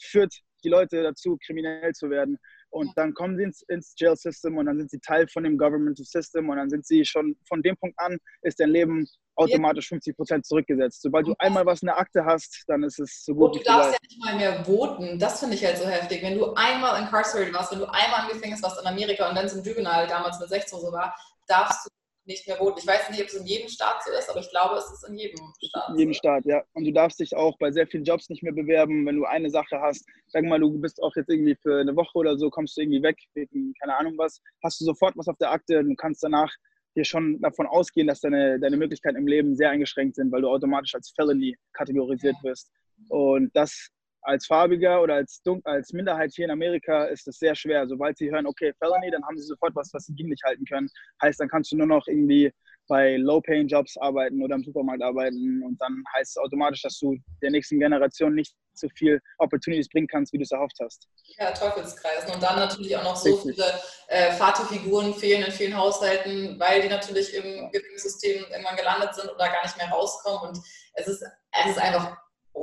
[0.00, 0.34] führt
[0.64, 2.38] die Leute dazu, kriminell zu werden.
[2.70, 5.56] Und dann kommen sie ins, ins Jail System und dann sind sie Teil von dem
[5.56, 9.06] Governmental System und dann sind sie schon von dem Punkt an, ist dein Leben
[9.36, 11.00] automatisch 50 Prozent zurückgesetzt.
[11.00, 13.52] Sobald du einmal was in der Akte hast, dann ist es so gut.
[13.52, 15.18] Und du darfst ja nicht mal mehr voten.
[15.18, 16.22] Das finde ich halt so heftig.
[16.22, 19.48] Wenn du einmal incarcerated warst, wenn du einmal im Gefängnis warst in Amerika und dann
[19.48, 21.14] zum Juvenile damals mit 16 so war,
[21.46, 21.97] darfst du
[22.28, 22.78] nicht mehr voten.
[22.78, 25.08] Ich weiß nicht, ob es in jedem Staat so ist, aber ich glaube, es ist
[25.08, 25.88] in jedem Staat.
[25.90, 26.62] In jedem Staat, ja.
[26.74, 29.50] Und du darfst dich auch bei sehr vielen Jobs nicht mehr bewerben, wenn du eine
[29.50, 30.06] Sache hast.
[30.28, 33.02] Sag mal, du bist auch jetzt irgendwie für eine Woche oder so, kommst du irgendwie
[33.02, 36.52] weg, wegen keine Ahnung was, hast du sofort was auf der Akte und kannst danach
[36.94, 40.48] dir schon davon ausgehen, dass deine, deine Möglichkeiten im Leben sehr eingeschränkt sind, weil du
[40.48, 42.70] automatisch als Felony kategorisiert wirst.
[43.08, 43.88] Und das
[44.22, 47.86] als Farbiger oder als, Dun als Minderheit hier in Amerika ist es sehr schwer.
[47.86, 50.64] Sobald sie hören, okay, Felony, dann haben sie sofort was, was sie gegen dich halten
[50.64, 50.88] können.
[51.22, 52.52] Heißt, dann kannst du nur noch irgendwie
[52.88, 57.50] bei Low-Paying-Jobs arbeiten oder im Supermarkt arbeiten und dann heißt es automatisch, dass du der
[57.50, 61.06] nächsten Generation nicht so viel Opportunities bringen kannst, wie du es erhofft hast.
[61.38, 62.32] Ja, Teufelskreis.
[62.32, 63.56] Und dann natürlich auch noch so Richtig.
[63.56, 63.72] viele
[64.08, 69.48] äh, Vaterfiguren fehlen in vielen Haushalten, weil die natürlich im Gefängnissystem irgendwann gelandet sind oder
[69.48, 70.50] gar nicht mehr rauskommen.
[70.50, 70.58] Und
[70.94, 72.16] es ist, es ist einfach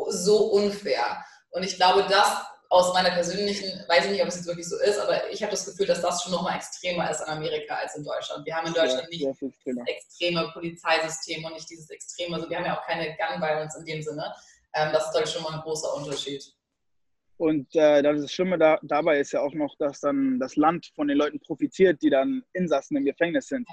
[0.09, 1.23] so unfair.
[1.55, 4.77] Und ich glaube, das aus meiner persönlichen, weiß ich nicht, ob es jetzt wirklich so
[4.79, 7.75] ist, aber ich habe das Gefühl, dass das schon noch mal extremer ist in Amerika
[7.75, 8.45] als in Deutschland.
[8.45, 9.37] Wir haben in Deutschland nicht das
[9.87, 13.85] extreme Polizeisystem und nicht dieses extreme, also wir haben ja auch keine Gun Violence in
[13.85, 14.33] dem Sinne.
[14.73, 16.43] Ähm, das ist, glaube ich, schon mal ein großer Unterschied.
[17.37, 21.07] Und äh, das Schlimme da, dabei ist ja auch noch, dass dann das Land von
[21.07, 23.65] den Leuten profitiert, die dann Insassen im Gefängnis sind.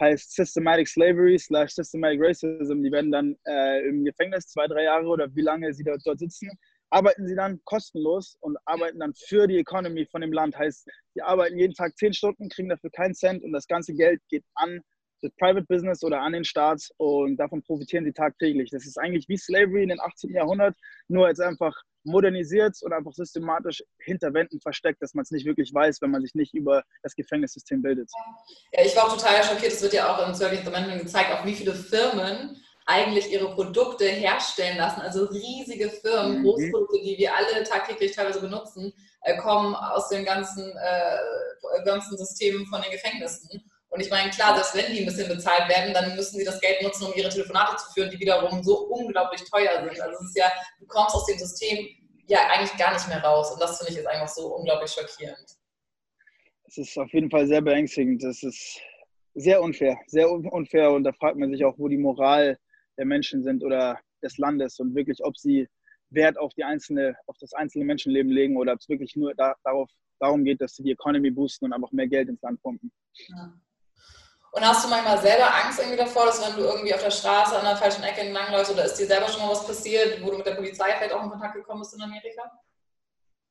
[0.00, 2.82] Heißt Systematic Slavery slash Systematic Racism.
[2.82, 6.18] Die werden dann äh, im Gefängnis zwei, drei Jahre oder wie lange sie dort, dort
[6.18, 6.50] sitzen,
[6.90, 10.56] arbeiten sie dann kostenlos und arbeiten dann für die Economy von dem Land.
[10.56, 14.20] Heißt, sie arbeiten jeden Tag zehn Stunden, kriegen dafür keinen Cent und das ganze Geld
[14.28, 14.80] geht an
[15.22, 18.70] das Private Business oder an den Staat und davon profitieren sie tagtäglich.
[18.70, 20.32] Das ist eigentlich wie Slavery in den 18.
[20.32, 20.76] Jahrhundert,
[21.08, 25.74] nur jetzt einfach modernisiert und einfach systematisch hinter Wänden versteckt, dass man es nicht wirklich
[25.74, 28.10] weiß, wenn man sich nicht über das Gefängnissystem bildet.
[28.72, 31.44] Ja, ich war auch total schockiert, es wird ja auch im Service Amendment gezeigt, auch
[31.44, 35.00] wie viele Firmen eigentlich ihre Produkte herstellen lassen.
[35.00, 36.44] Also riesige Firmen, mhm.
[36.44, 42.64] Großprodukte, die wir alle tagtäglich teilweise benutzen, äh, kommen aus den ganzen, äh, ganzen Systemen
[42.66, 43.60] von den Gefängnissen.
[43.88, 46.60] Und ich meine, klar, selbst wenn die ein bisschen bezahlt werden, dann müssen sie das
[46.60, 50.00] Geld nutzen, um ihre Telefonate zu führen, die wiederum so unglaublich teuer sind.
[50.00, 51.88] Also es ist ja, du kommst aus dem System
[52.26, 53.52] ja eigentlich gar nicht mehr raus.
[53.52, 55.46] Und das finde ich jetzt einfach so unglaublich schockierend.
[56.68, 58.22] Es ist auf jeden Fall sehr beängstigend.
[58.22, 58.80] Das ist
[59.34, 60.90] sehr unfair, sehr unfair.
[60.90, 62.58] Und da fragt man sich auch, wo die Moral
[62.98, 65.68] der Menschen sind oder des Landes und wirklich, ob sie
[66.10, 69.54] Wert auf die einzelne, auf das einzelne Menschenleben legen oder ob es wirklich nur da,
[69.64, 72.92] darauf, darum geht, dass sie die Economy boosten und einfach mehr Geld ins Land pumpen.
[73.28, 73.52] Ja.
[74.52, 77.58] Und hast du manchmal selber Angst irgendwie davor, dass wenn du irgendwie auf der Straße
[77.58, 80.38] an der falschen Ecke entlangläufst oder ist dir selber schon mal was passiert, wo du
[80.38, 82.50] mit der Polizei vielleicht auch in Kontakt gekommen bist in Amerika?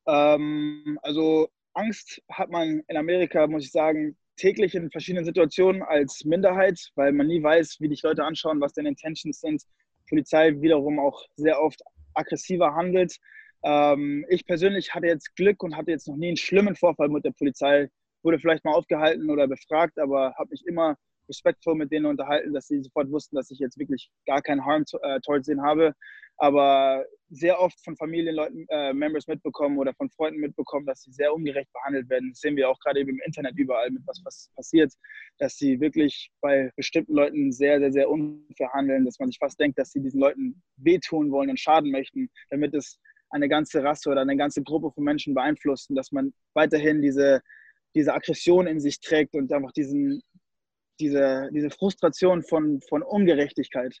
[0.08, 6.24] Ähm, also Angst hat man in Amerika, muss ich sagen, täglich in verschiedenen Situationen als
[6.24, 9.62] Minderheit, weil man nie weiß, wie dich Leute anschauen, was deine Intentions sind.
[10.08, 11.80] Polizei wiederum auch sehr oft
[12.14, 13.16] aggressiver handelt.
[13.64, 17.24] Ähm, ich persönlich hatte jetzt Glück und hatte jetzt noch nie einen schlimmen Vorfall mit
[17.24, 17.88] der Polizei
[18.26, 20.96] wurde vielleicht mal aufgehalten oder befragt, aber habe mich immer
[21.28, 24.84] respektvoll mit denen unterhalten, dass sie sofort wussten, dass ich jetzt wirklich gar keinen Harm
[25.02, 25.94] äh, towards ihnen habe.
[26.38, 31.32] Aber sehr oft von Familienleuten, äh, Members mitbekommen oder von Freunden mitbekommen, dass sie sehr
[31.32, 32.30] ungerecht behandelt werden.
[32.30, 34.92] Das sehen wir auch gerade eben im Internet überall, mit was, was passiert,
[35.38, 39.58] dass sie wirklich bei bestimmten Leuten sehr, sehr, sehr unfair handeln, dass man sich fast
[39.58, 42.98] denkt, dass sie diesen Leuten wehtun wollen und schaden möchten, damit es
[43.30, 47.40] eine ganze Rasse oder eine ganze Gruppe von Menschen beeinflusst und dass man weiterhin diese
[47.96, 50.22] diese Aggression in sich trägt und einfach diesen,
[51.00, 54.00] diese, diese Frustration von, von Ungerechtigkeit.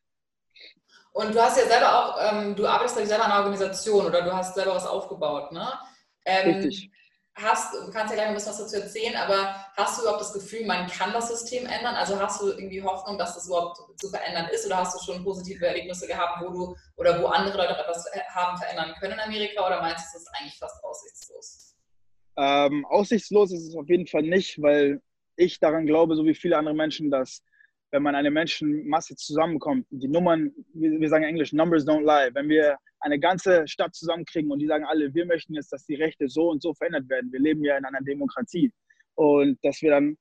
[1.12, 4.20] Und du hast ja selber auch, ähm, du arbeitest ja selber an einer Organisation oder
[4.20, 5.66] du hast selber was aufgebaut, ne?
[6.26, 6.90] Ähm, Richtig.
[7.34, 10.32] Hast, du kannst ja gleich ein bisschen was dazu erzählen, aber hast du überhaupt das
[10.32, 11.94] Gefühl, man kann das System ändern?
[11.94, 15.22] Also hast du irgendwie Hoffnung, dass das überhaupt zu verändern ist oder hast du schon
[15.22, 19.66] positive Erlebnisse gehabt, wo du oder wo andere Leute etwas haben verändern können in Amerika
[19.66, 21.76] oder meinst du, das ist eigentlich fast aussichtslos?
[22.38, 25.00] Ähm, aussichtslos ist es auf jeden Fall nicht, weil
[25.36, 27.42] ich daran glaube, so wie viele andere Menschen, dass
[27.90, 32.76] wenn man eine Menschenmasse zusammenkommt, die Nummern, wir sagen Englisch, Numbers don't lie, wenn wir
[33.00, 36.50] eine ganze Stadt zusammenkriegen und die sagen alle, wir möchten jetzt, dass die Rechte so
[36.50, 37.32] und so verändert werden.
[37.32, 38.72] Wir leben ja in einer Demokratie.
[39.14, 40.18] Und dass wir dann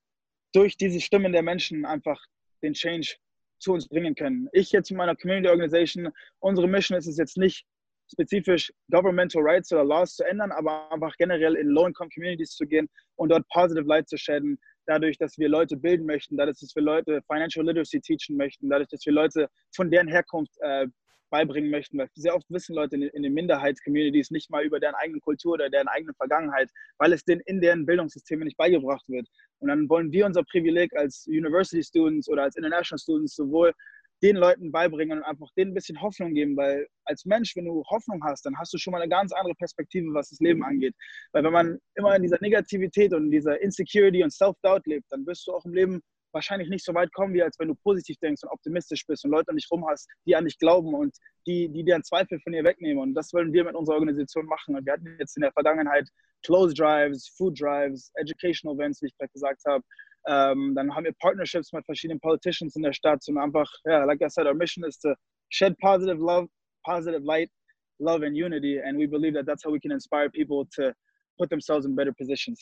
[0.53, 2.21] durch diese Stimmen der Menschen einfach
[2.61, 3.15] den Change
[3.59, 4.47] zu uns bringen können.
[4.51, 7.65] Ich jetzt in meiner Community Organization, unsere Mission ist es jetzt nicht,
[8.11, 13.29] spezifisch Governmental Rights oder Laws zu ändern, aber einfach generell in Low-Income-Communities zu gehen und
[13.29, 17.21] dort Positive Light zu schäden, dadurch, dass wir Leute bilden möchten, dadurch, dass wir Leute
[17.27, 20.87] Financial Literacy teachen möchten, dadurch, dass wir Leute von deren Herkunft äh,
[21.29, 24.95] beibringen möchten, weil sehr oft wissen Leute in, in den Minderheitscommunities nicht mal über deren
[24.95, 29.27] eigene Kultur oder deren eigene Vergangenheit, weil es denen in deren Bildungssystemen nicht beigebracht wird.
[29.59, 33.73] Und dann wollen wir unser Privileg als University Students oder als International Students sowohl
[34.23, 37.83] den Leuten beibringen und einfach denen ein bisschen Hoffnung geben, weil als Mensch, wenn du
[37.89, 40.95] Hoffnung hast, dann hast du schon mal eine ganz andere Perspektive, was das Leben angeht.
[41.31, 45.25] Weil wenn man immer in dieser Negativität und in dieser Insecurity und Self-Doubt lebt, dann
[45.25, 46.01] wirst du auch im Leben
[46.35, 49.31] wahrscheinlich nicht so weit kommen, wie als wenn du positiv denkst und optimistisch bist und
[49.31, 51.15] Leute um dich rum hast, die an dich glauben und
[51.47, 53.01] die, die einen Zweifel von dir wegnehmen.
[53.01, 54.75] Und das wollen wir mit unserer Organisation machen.
[54.75, 56.07] Und wir hatten jetzt in der Vergangenheit
[56.43, 59.83] Close Drives, Food Drives, Educational Events, wie ich gerade gesagt habe.
[60.27, 64.21] Ähm, dann haben wir Partnerships mit verschiedenen Politicians in der Stadt und einfach, ja, like
[64.21, 65.13] I said, our mission is to
[65.49, 66.47] shed positive love,
[66.83, 67.51] positive light,
[67.99, 68.79] love and unity.
[68.79, 70.93] And we believe that that's how we can inspire people to
[71.37, 72.59] put themselves in better positions.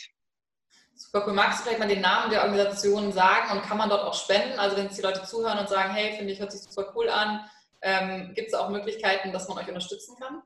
[0.95, 1.33] Super cool.
[1.33, 4.59] Magst du vielleicht mal den Namen der Organisation sagen und kann man dort auch spenden?
[4.59, 7.09] Also wenn jetzt die Leute zuhören und sagen, hey, finde ich, hört sich super cool
[7.09, 7.41] an,
[7.81, 10.43] ähm, gibt es auch Möglichkeiten, dass man euch unterstützen kann?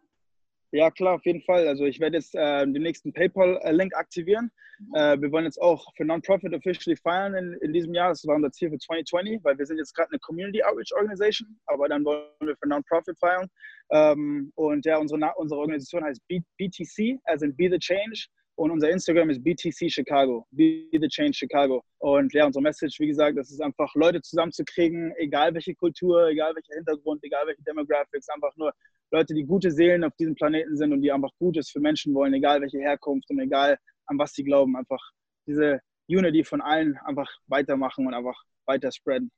[0.72, 1.68] Ja, klar, auf jeden Fall.
[1.68, 4.52] Also ich werde jetzt äh, den nächsten PayPal-Link aktivieren.
[4.80, 4.96] Mhm.
[4.96, 8.10] Äh, wir wollen jetzt auch für Non-Profit officially feiern in, in diesem Jahr.
[8.10, 11.58] Das war unser Ziel für 2020, weil wir sind jetzt gerade eine Community Outreach Organization,
[11.68, 13.48] aber dann wollen wir für Non-Profit feiern.
[13.92, 18.28] Ähm, und ja, unsere, unsere Organisation heißt B BTC, also Be the Change.
[18.58, 21.84] Und unser Instagram ist BTC Chicago, Be the Change Chicago.
[22.00, 26.56] Und ja, unsere Message, wie gesagt, das ist einfach Leute zusammenzukriegen, egal welche Kultur, egal
[26.56, 28.74] welcher Hintergrund, egal welche Demographics, einfach nur
[29.12, 32.34] Leute, die gute Seelen auf diesem Planeten sind und die einfach Gutes für Menschen wollen,
[32.34, 34.76] egal welche Herkunft und egal an was sie glauben.
[34.76, 35.02] Einfach
[35.46, 39.30] diese Unity von allen einfach weitermachen und einfach weiter spreaden.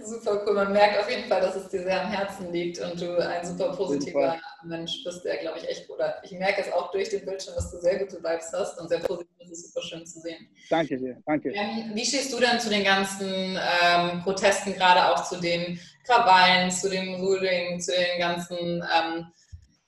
[0.00, 0.54] Super cool.
[0.54, 3.44] Man merkt auf jeden Fall, dass es dir sehr am Herzen liegt und du ein
[3.44, 7.24] super positiver Mensch bist, der, glaube ich, echt, oder ich merke es auch durch den
[7.24, 9.34] Bildschirm, dass du sehr gute Vibes hast und sehr positiv.
[9.38, 10.48] Das ist super schön zu sehen.
[10.68, 11.50] Danke dir, danke.
[11.50, 16.70] Ähm, wie stehst du denn zu den ganzen ähm, Protesten, gerade auch zu den Krawallen,
[16.70, 19.26] zu dem Ruling, zu den ganzen ähm,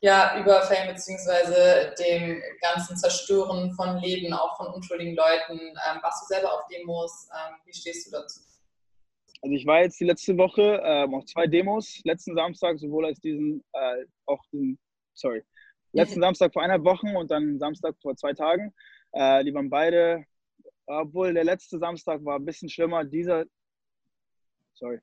[0.00, 5.58] ja, Überfällen beziehungsweise dem ganzen Zerstören von Leben, auch von unschuldigen Leuten?
[5.58, 7.28] Ähm, warst du selber auf Demos?
[7.32, 8.40] Ähm, wie stehst du dazu?
[9.40, 13.20] Also ich war jetzt die letzte Woche ähm, auf zwei Demos, letzten Samstag sowohl als
[13.20, 14.78] diesen, äh, auch diesen,
[15.14, 15.42] sorry,
[15.92, 18.74] letzten Samstag vor einer Woche und dann Samstag vor zwei Tagen.
[19.12, 20.24] Äh, die waren beide,
[20.86, 23.04] obwohl der letzte Samstag war ein bisschen schlimmer.
[23.04, 23.44] Dieser,
[24.74, 24.98] sorry,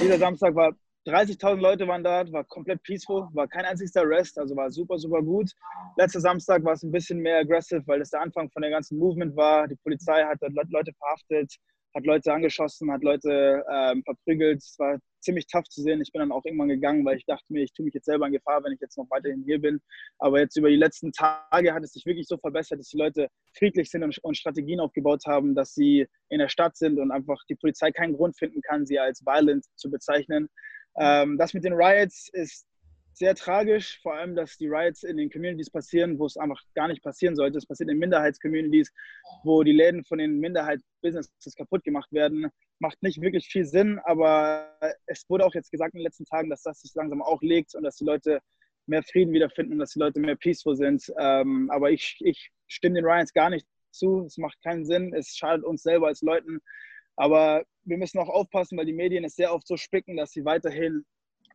[0.00, 0.74] dieser Samstag war
[1.06, 5.22] 30.000 Leute waren da, war komplett peaceful, war kein einziger Arrest, also war super, super
[5.22, 5.52] gut.
[5.96, 8.98] Letzter Samstag war es ein bisschen mehr aggressive, weil das der Anfang von der ganzen
[8.98, 9.68] Movement war.
[9.68, 11.54] Die Polizei hat Leute verhaftet,
[11.96, 14.58] hat Leute angeschossen, hat Leute ähm, verprügelt.
[14.58, 16.02] Es war ziemlich tough zu sehen.
[16.02, 18.26] Ich bin dann auch irgendwann gegangen, weil ich dachte mir, ich tue mich jetzt selber
[18.26, 19.80] in Gefahr, wenn ich jetzt noch weiterhin hier bin.
[20.18, 23.28] Aber jetzt über die letzten Tage hat es sich wirklich so verbessert, dass die Leute
[23.56, 27.38] friedlich sind und, und Strategien aufgebaut haben, dass sie in der Stadt sind und einfach
[27.48, 30.48] die Polizei keinen Grund finden kann, sie als violent zu bezeichnen.
[30.98, 32.66] Ähm, das mit den Riots ist
[33.16, 36.86] sehr tragisch, vor allem, dass die Riots in den Communities passieren, wo es einfach gar
[36.86, 37.56] nicht passieren sollte.
[37.56, 38.92] Es passiert in Minderheitscommunities,
[39.42, 42.50] wo die Läden von den Minderheitsbusinesses kaputt gemacht werden.
[42.78, 44.70] Macht nicht wirklich viel Sinn, aber
[45.06, 47.74] es wurde auch jetzt gesagt in den letzten Tagen, dass das sich langsam auch legt
[47.74, 48.40] und dass die Leute
[48.84, 51.10] mehr Frieden wiederfinden und dass die Leute mehr peaceful sind.
[51.18, 54.24] Ähm, aber ich, ich stimme den Riots gar nicht zu.
[54.26, 55.14] Es macht keinen Sinn.
[55.14, 56.60] Es schadet uns selber als Leuten.
[57.16, 60.44] Aber wir müssen auch aufpassen, weil die Medien es sehr oft so spicken, dass sie
[60.44, 61.06] weiterhin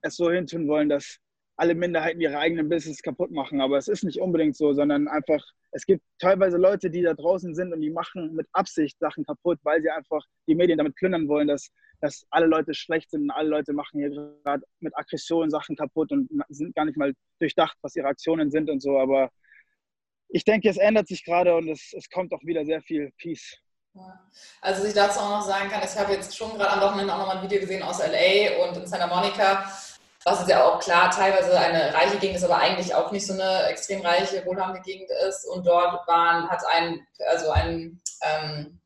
[0.02, 1.20] es so hintun wollen, dass
[1.58, 3.62] alle Minderheiten ihre eigenen Business kaputt machen.
[3.62, 7.54] Aber es ist nicht unbedingt so, sondern einfach, es gibt teilweise Leute, die da draußen
[7.56, 11.28] sind und die machen mit Absicht Sachen kaputt, weil sie einfach die Medien damit plündern
[11.28, 15.50] wollen, dass, dass alle Leute schlecht sind und alle Leute machen hier gerade mit Aggression
[15.50, 18.98] Sachen kaputt und sind gar nicht mal durchdacht, was ihre Aktionen sind und so.
[18.98, 19.30] Aber
[20.30, 23.58] ich denke, es ändert sich gerade und es, es kommt auch wieder sehr viel Peace.
[24.62, 27.14] Also, was ich dazu auch noch sagen kann, ich habe jetzt schon gerade am Wochenende
[27.14, 29.70] auch nochmal ein Video gesehen aus LA und in Santa Monica
[30.24, 33.34] was ist ja auch klar teilweise eine reiche Gegend ist, aber eigentlich auch nicht so
[33.34, 35.46] eine extrem reiche, wohlhabende Gegend ist.
[35.46, 38.80] Und dort waren, hat ein, also ein ähm,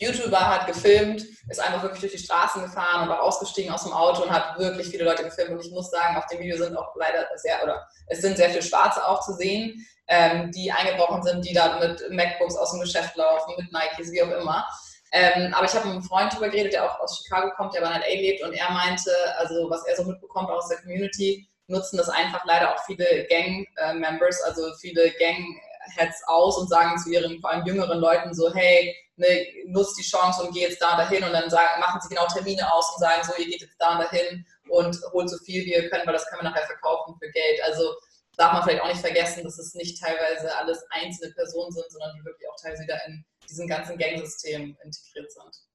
[0.00, 3.92] YouTuber hat gefilmt, ist einfach wirklich durch die Straßen gefahren und auch ausgestiegen aus dem
[3.92, 5.52] Auto und hat wirklich viele Leute gefilmt.
[5.52, 8.50] Und ich muss sagen, auf dem Video sind auch leider sehr, oder es sind sehr
[8.50, 12.80] viele Schwarze auch zu sehen, ähm, die eingebrochen sind, die da mit MacBooks aus dem
[12.80, 14.66] Geschäft laufen, mit Nikes, wie auch immer.
[15.12, 17.84] Ähm, aber ich habe mit einem Freund darüber geredet, der auch aus Chicago kommt, der
[17.84, 21.46] aber in LA lebt und er meinte, also was er so mitbekommt aus der Community,
[21.66, 27.40] nutzen das einfach leider auch viele Gang-Members, also viele Gang-Heads aus und sagen zu ihren
[27.40, 30.98] vor allem jüngeren Leuten so, hey, ne, nutzt die Chance und geh jetzt da und
[30.98, 33.76] dahin und dann sagen, machen sie genau Termine aus und sagen so, ihr geht jetzt
[33.78, 36.66] da und dahin und holt so viel wie ihr könnt, weil das können wir nachher
[36.66, 37.62] verkaufen für Geld.
[37.64, 37.94] Also
[38.38, 42.14] darf man vielleicht auch nicht vergessen, dass es nicht teilweise alles einzelne Personen sind, sondern
[42.16, 45.68] die wirklich auch teilweise wieder in diesen ganzen Gangsystem integriert sind.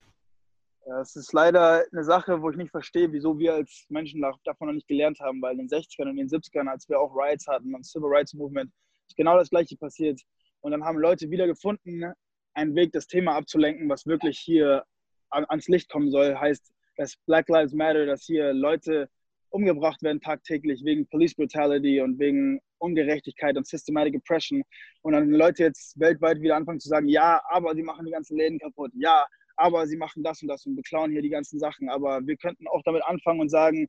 [0.87, 4.67] Ja, es ist leider eine Sache, wo ich nicht verstehe, wieso wir als Menschen davon
[4.67, 7.13] noch nicht gelernt haben, weil in den 60ern und in den 70ern, als wir auch
[7.13, 8.71] Riots hatten und Civil Rights Movement,
[9.07, 10.21] ist genau das Gleiche passiert.
[10.61, 12.13] Und dann haben Leute wieder gefunden,
[12.53, 14.85] einen Weg, das Thema abzulenken, was wirklich hier
[15.29, 16.35] ans Licht kommen soll.
[16.35, 19.09] Heißt, dass Black Lives Matter, dass hier Leute
[19.49, 24.63] umgebracht werden tagtäglich wegen Police Brutality und wegen Ungerechtigkeit und Systematic Oppression.
[25.01, 28.38] Und dann Leute jetzt weltweit wieder anfangen zu sagen, ja, aber sie machen die ganzen
[28.38, 28.91] Läden kaputt.
[28.95, 29.25] Ja,
[29.57, 31.89] aber sie machen das und das und beklauen hier die ganzen Sachen.
[31.89, 33.88] Aber wir könnten auch damit anfangen und sagen,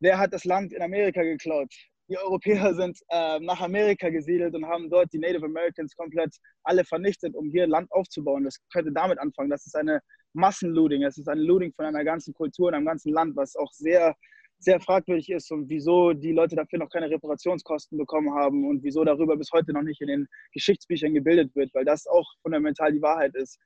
[0.00, 1.72] wer hat das Land in Amerika geklaut?
[2.08, 6.84] Die Europäer sind äh, nach Amerika gesiedelt und haben dort die Native Americans komplett alle
[6.84, 8.44] vernichtet, um hier Land aufzubauen.
[8.44, 9.50] Das könnte damit anfangen.
[9.50, 10.00] Das ist eine
[10.34, 11.02] Massenlooting.
[11.02, 14.14] Das ist ein Looting von einer ganzen Kultur in einem ganzen Land, was auch sehr
[14.60, 19.04] sehr fragwürdig ist und wieso die Leute dafür noch keine Reparationskosten bekommen haben und wieso
[19.04, 23.00] darüber bis heute noch nicht in den Geschichtsbüchern gebildet wird, weil das auch fundamental die
[23.00, 23.58] Wahrheit ist.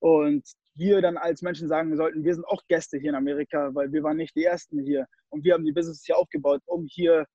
[0.00, 0.42] Und
[0.74, 4.02] wir dann als Menschen sagen sollten, wir sind auch Gäste hier in Amerika, weil wir
[4.02, 5.06] waren nicht die Ersten hier.
[5.30, 7.26] Und wir haben die Business hier aufgebaut, um hier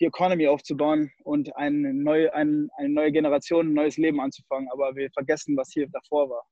[0.00, 4.68] die Economy aufzubauen und eine neue, eine, eine neue Generation, ein neues Leben anzufangen.
[4.72, 6.44] Aber wir vergessen, was hier davor war.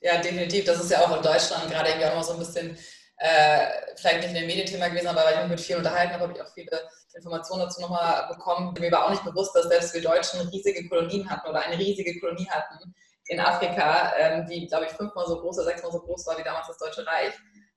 [0.00, 0.64] Ja, definitiv.
[0.64, 2.76] Das ist ja auch in Deutschland gerade irgendwie auch immer so ein bisschen
[3.16, 6.24] äh, vielleicht nicht in dem Medienthema gewesen, aber weil ich mich mit vielen unterhalten habe,
[6.24, 8.74] habe ich auch viele Informationen dazu nochmal bekommen.
[8.78, 12.18] Mir war auch nicht bewusst, dass selbst wir Deutschen riesige Kolonien hatten oder eine riesige
[12.20, 12.94] Kolonie hatten
[13.26, 16.42] in Afrika, ähm, die, glaube ich, fünfmal so groß oder sechsmal so groß war wie
[16.42, 17.34] damals das Deutsche Reich.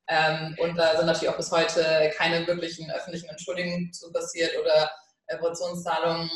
[0.07, 4.91] Ähm, und da sind natürlich auch bis heute keine wirklichen öffentlichen Entschuldigungen zu passiert oder
[5.29, 6.29] Reparationszahlungen.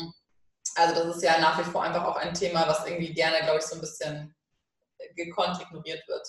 [0.76, 3.58] Also das ist ja nach wie vor einfach auch ein Thema, was irgendwie gerne, glaube
[3.58, 4.34] ich, so ein bisschen
[5.16, 6.26] gekonnt ignoriert wird.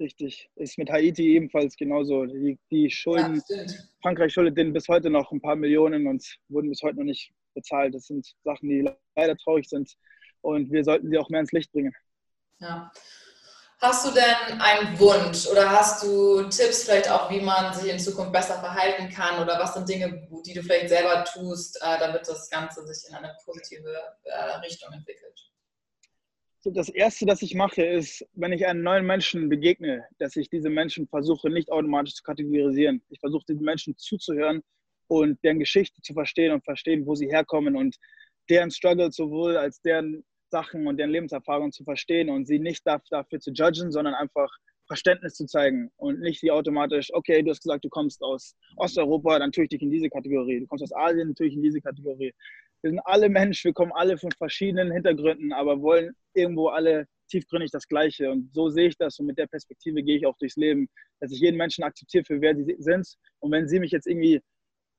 [0.00, 0.50] Richtig.
[0.56, 2.24] Ist mit Haiti ebenfalls genauso.
[2.24, 3.64] Die, die Schulden, ja,
[4.02, 7.30] Frankreich schuldet denen bis heute noch ein paar Millionen und wurden bis heute noch nicht
[7.54, 7.94] bezahlt.
[7.94, 9.94] Das sind Sachen, die leider traurig sind
[10.40, 11.94] und wir sollten sie auch mehr ins Licht bringen.
[12.60, 12.90] Ja.
[13.78, 17.98] Hast du denn einen Wunsch oder hast du Tipps vielleicht auch, wie man sich in
[17.98, 22.26] Zukunft besser verhalten kann oder was sind Dinge, die du vielleicht selber tust, äh, damit
[22.28, 23.90] das Ganze sich in eine positive
[24.24, 25.49] äh, Richtung entwickelt?
[26.64, 30.68] Das Erste, das ich mache, ist, wenn ich einem neuen Menschen begegne, dass ich diese
[30.68, 33.02] Menschen versuche, nicht automatisch zu kategorisieren.
[33.08, 34.62] Ich versuche, diesen Menschen zuzuhören
[35.08, 37.96] und deren Geschichte zu verstehen und verstehen, wo sie herkommen und
[38.50, 43.40] deren Struggle sowohl als deren Sachen und deren Lebenserfahrung zu verstehen und sie nicht dafür
[43.40, 44.50] zu judgen, sondern einfach
[44.86, 49.38] Verständnis zu zeigen und nicht wie automatisch, okay, du hast gesagt, du kommst aus Osteuropa,
[49.38, 50.60] dann tue ich dich in diese Kategorie.
[50.60, 52.34] Du kommst aus Asien, dann tue ich in diese Kategorie
[52.82, 57.70] wir sind alle Menschen, wir kommen alle von verschiedenen Hintergründen, aber wollen irgendwo alle tiefgründig
[57.70, 58.30] das Gleiche.
[58.30, 60.88] Und so sehe ich das und mit der Perspektive gehe ich auch durchs Leben,
[61.20, 63.06] dass ich jeden Menschen akzeptiere für wer sie sind.
[63.40, 64.40] Und wenn sie mich jetzt irgendwie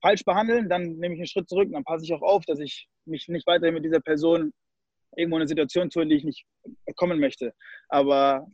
[0.01, 2.59] falsch behandeln, dann nehme ich einen Schritt zurück und dann passe ich auch auf, dass
[2.59, 4.51] ich mich nicht weiterhin mit dieser Person
[5.15, 6.45] irgendwo in eine Situation tue, in die ich nicht
[6.95, 7.53] kommen möchte.
[7.89, 8.47] Aber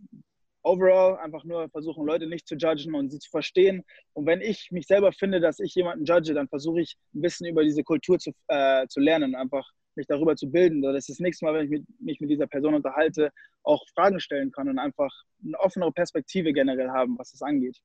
[0.64, 3.84] overall einfach nur versuchen, Leute nicht zu judgen und sie zu verstehen.
[4.14, 7.48] Und wenn ich mich selber finde, dass ich jemanden judge, dann versuche ich ein bisschen
[7.48, 11.46] über diese Kultur zu, äh, zu lernen, einfach mich darüber zu bilden, dass das nächste
[11.46, 13.32] Mal, wenn ich mich mit dieser Person unterhalte,
[13.64, 15.12] auch Fragen stellen kann und einfach
[15.44, 17.78] eine offenere Perspektive generell haben, was das angeht.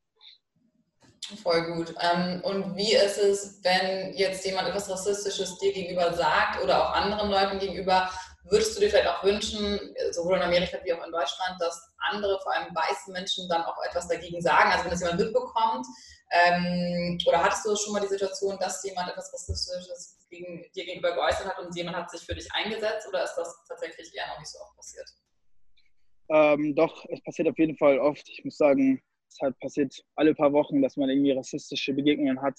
[1.43, 1.95] Voll gut.
[2.01, 6.95] Ähm, und wie ist es, wenn jetzt jemand etwas Rassistisches dir gegenüber sagt oder auch
[6.95, 8.11] anderen Leuten gegenüber
[8.45, 9.79] Würdest du dir vielleicht auch wünschen,
[10.11, 13.77] sowohl in Amerika wie auch in Deutschland, dass andere, vor allem weiße Menschen, dann auch
[13.89, 14.71] etwas dagegen sagen?
[14.73, 15.87] Also wenn das jemand mitbekommt,
[16.33, 21.15] ähm, oder hattest du schon mal die Situation, dass jemand etwas Rassistisches gegen, dir gegenüber
[21.15, 24.39] geäußert hat und jemand hat sich für dich eingesetzt, oder ist das tatsächlich eher noch
[24.39, 25.09] nicht so oft passiert?
[26.31, 28.27] Ähm, doch, es passiert auf jeden Fall oft.
[28.29, 32.59] Ich muss sagen, es halt passiert alle paar Wochen, dass man irgendwie rassistische Begegnungen hat.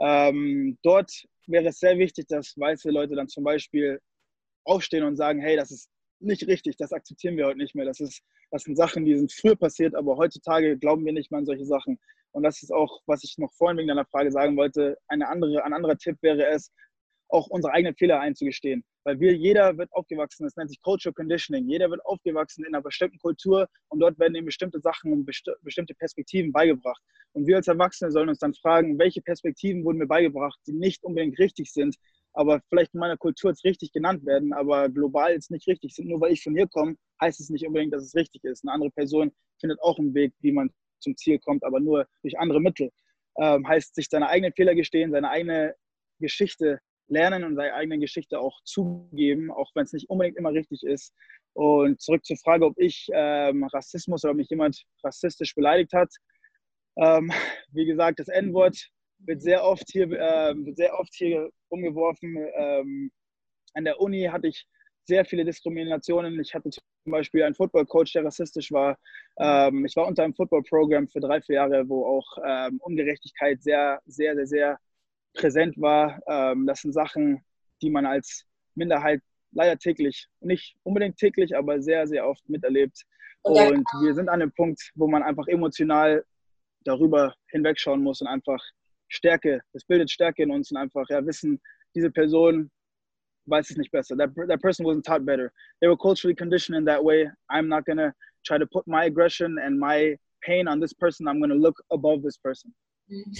[0.00, 1.12] Ähm, dort
[1.46, 4.00] wäre es sehr wichtig, dass weiße Leute dann zum Beispiel
[4.64, 7.84] aufstehen und sagen, hey, das ist nicht richtig, das akzeptieren wir heute nicht mehr.
[7.84, 11.38] Das, ist, das sind Sachen, die sind früher passiert, aber heutzutage glauben wir nicht mehr
[11.38, 11.98] an solche Sachen.
[12.32, 14.98] Und das ist auch, was ich noch vorhin wegen deiner Frage sagen wollte.
[15.08, 16.70] Eine andere, ein anderer Tipp wäre es,
[17.32, 18.84] auch unsere eigenen Fehler einzugestehen.
[19.04, 21.68] Weil wir, jeder wird aufgewachsen, das nennt sich Cultural Conditioning.
[21.68, 25.50] Jeder wird aufgewachsen in einer bestimmten Kultur und dort werden ihm bestimmte Sachen und besti
[25.62, 27.02] bestimmte Perspektiven beigebracht.
[27.32, 31.02] Und wir als Erwachsene sollen uns dann fragen, welche Perspektiven wurden mir beigebracht, die nicht
[31.02, 31.96] unbedingt richtig sind,
[32.34, 36.08] aber vielleicht in meiner Kultur jetzt richtig genannt werden, aber global jetzt nicht richtig sind.
[36.08, 38.64] Nur weil ich von hier komme, heißt es nicht unbedingt, dass es richtig ist.
[38.64, 40.70] Eine andere Person findet auch einen Weg, wie man
[41.02, 42.90] zum Ziel kommt, aber nur durch andere Mittel.
[43.38, 45.74] Ähm, heißt, sich seine eigenen Fehler gestehen, seine eigene
[46.20, 50.82] Geschichte lernen und seine eigene Geschichte auch zugeben, auch wenn es nicht unbedingt immer richtig
[50.82, 51.14] ist.
[51.54, 56.10] Und zurück zur Frage, ob ich ähm, Rassismus oder mich jemand rassistisch beleidigt hat.
[56.96, 57.30] Ähm,
[57.72, 58.78] wie gesagt, das N-Wort
[59.18, 62.36] wird sehr oft hier, äh, wird sehr oft hier umgeworfen.
[62.56, 63.10] Ähm,
[63.74, 64.66] an der Uni hatte ich
[65.04, 66.40] sehr viele Diskriminationen.
[66.40, 68.98] Ich hatte zum Beispiel einen Football-Coach, der rassistisch war.
[69.38, 74.00] Ähm, ich war unter einem Football-Programm für drei, vier Jahre, wo auch ähm, Ungerechtigkeit sehr,
[74.06, 74.78] sehr, sehr, sehr
[75.34, 76.20] präsent war.
[76.28, 77.44] Ähm, das sind Sachen,
[77.80, 79.20] die man als Minderheit
[79.52, 83.02] leider täglich, nicht unbedingt täglich, aber sehr, sehr oft miterlebt.
[83.42, 86.24] Und wir sind an dem Punkt, wo man einfach emotional
[86.84, 88.60] darüber hinwegschauen muss und einfach
[89.08, 91.60] Stärke, das bildet Stärke in uns und einfach ja, wissen,
[91.94, 92.70] diese Person
[93.46, 94.16] weiß es nicht besser.
[94.16, 95.52] That, that person wasn't taught better.
[95.80, 97.28] They were culturally conditioned in that way.
[97.50, 98.12] I'm not going to
[98.44, 101.28] try to put my aggression and my pain on this person.
[101.28, 102.72] I'm going to look above this person.
[103.10, 103.38] Mhm.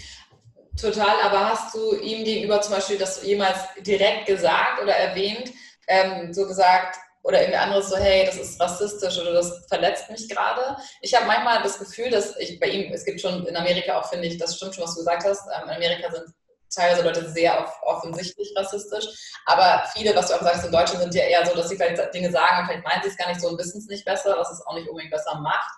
[0.81, 5.53] Total, aber hast du ihm gegenüber zum Beispiel das jemals direkt gesagt oder erwähnt,
[5.87, 10.29] ähm, so gesagt, oder irgendwie anderes so, hey, das ist rassistisch oder das verletzt mich
[10.29, 10.77] gerade.
[11.03, 14.09] Ich habe manchmal das Gefühl, dass ich bei ihm, es gibt schon in Amerika auch,
[14.09, 16.35] finde ich, das stimmt schon, was du gesagt hast, ähm, in Amerika sind
[16.75, 19.07] teilweise Leute sehr offensichtlich rassistisch,
[19.47, 22.15] aber viele, was du auch sagst, in Deutschland sind ja eher so, dass sie vielleicht
[22.15, 24.37] Dinge sagen und vielleicht meinen sie es gar nicht so und wissen es nicht besser,
[24.39, 25.71] was es auch nicht unbedingt besser macht.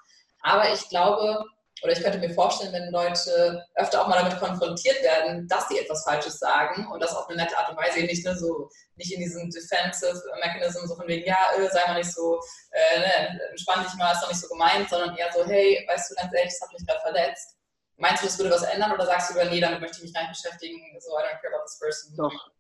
[0.43, 1.45] Aber ich glaube,
[1.83, 5.79] oder ich könnte mir vorstellen, wenn Leute öfter auch mal damit konfrontiert werden, dass sie
[5.79, 9.12] etwas Falsches sagen und das auf eine nette Art und Weise, nicht, ne, so, nicht
[9.12, 12.41] in diesem Defensive Mechanism, so von wegen, ja, äh, sei mal nicht so,
[12.71, 16.11] äh, ne, entspann dich mal, ist doch nicht so gemeint, sondern eher so, hey, weißt
[16.11, 17.54] du ganz ehrlich, das hat mich gerade verletzt.
[17.97, 20.23] Meinst du, das würde was ändern oder sagst du, nee, damit möchte ich mich gar
[20.23, 22.17] nicht beschäftigen, so I don't care about this person?
[22.17, 22.51] Doch.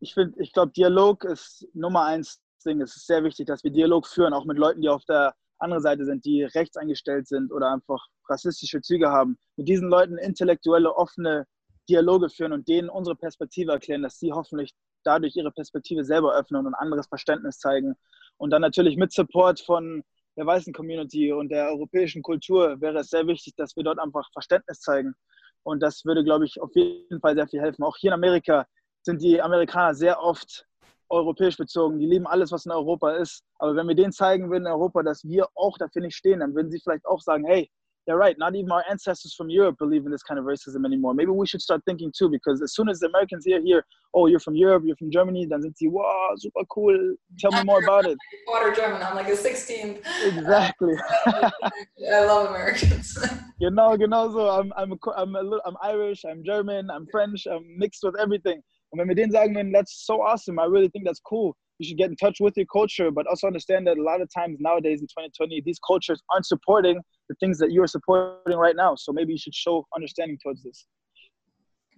[0.00, 2.80] Ich finde, ich glaube, Dialog ist Nummer eins Ding.
[2.80, 5.82] Es ist sehr wichtig, dass wir Dialog führen, auch mit Leuten, die auf der anderen
[5.82, 9.38] Seite sind, die rechts eingestellt sind oder einfach rassistische Züge haben.
[9.56, 11.46] Mit diesen Leuten intellektuelle, offene
[11.88, 14.74] Dialoge führen und denen unsere Perspektive erklären, dass sie hoffentlich
[15.04, 17.94] dadurch ihre Perspektive selber öffnen und anderes Verständnis zeigen.
[18.36, 20.04] Und dann natürlich mit Support von
[20.36, 24.28] der weißen Community und der europäischen Kultur wäre es sehr wichtig, dass wir dort einfach
[24.32, 25.14] Verständnis zeigen.
[25.62, 27.84] Und das würde, glaube ich, auf jeden Fall sehr viel helfen.
[27.84, 28.66] Auch hier in Amerika
[29.02, 30.66] sind die Amerikaner sehr oft
[31.08, 31.98] europäisch bezogen.
[31.98, 33.44] Die lieben alles, was in Europa ist.
[33.58, 36.54] Aber wenn wir denen zeigen würden in Europa, dass wir auch dafür nicht stehen, dann
[36.54, 37.70] würden sie vielleicht auch sagen, hey,
[38.06, 38.36] they're right.
[38.38, 41.14] Not even our ancestors from Europe believe in this kind of racism anymore.
[41.14, 43.84] Maybe we should start thinking too, because as soon as the Americans hear here,
[44.14, 47.14] oh, you're from Europe, you're from Germany, dann sind sie, wow, super cool.
[47.38, 48.18] Tell me more about it.
[48.46, 49.02] Quarter German.
[49.02, 50.00] I'm like a 16th.
[50.24, 50.94] Exactly.
[51.26, 53.18] I love Americans.
[53.60, 54.30] you know, you know.
[54.32, 54.50] so.
[54.50, 58.18] I'm, I'm, a, I'm, a little, I'm Irish, I'm German, I'm French, I'm mixed with
[58.18, 58.62] everything.
[58.94, 61.56] Wir denen sagen, man, that's so awesome, I really think that's cool.
[61.82, 64.28] You should get in touch with your culture, but also understand that a lot of
[64.32, 68.94] times nowadays in 2020, these cultures aren't supporting the things that you're supporting right now.
[68.94, 70.86] So maybe you should show understanding towards this.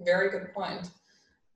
[0.01, 0.89] Very good point.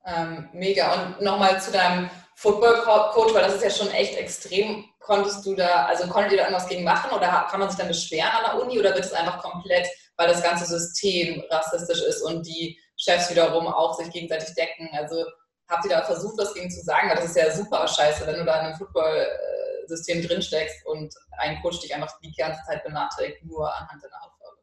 [0.05, 0.93] Ähm, mega.
[0.93, 4.85] Und nochmal zu deinem Football-Coach, weil das ist ja schon echt extrem.
[4.99, 7.87] Konntest du da, also konntet ihr da irgendwas gegen machen oder kann man sich dann
[7.87, 12.21] beschweren an der Uni oder wird es einfach komplett, weil das ganze System rassistisch ist
[12.21, 14.87] und die Chefs wiederum auch sich gegenseitig decken.
[14.93, 15.25] Also
[15.69, 17.09] habt ihr da versucht, was gegen zu sagen?
[17.13, 21.79] Das ist ja super scheiße, wenn du da in einem Football-System drinsteckst und ein Coach
[21.79, 24.57] dich einfach die ganze Zeit benachträgt, nur anhand deiner Aufgabe.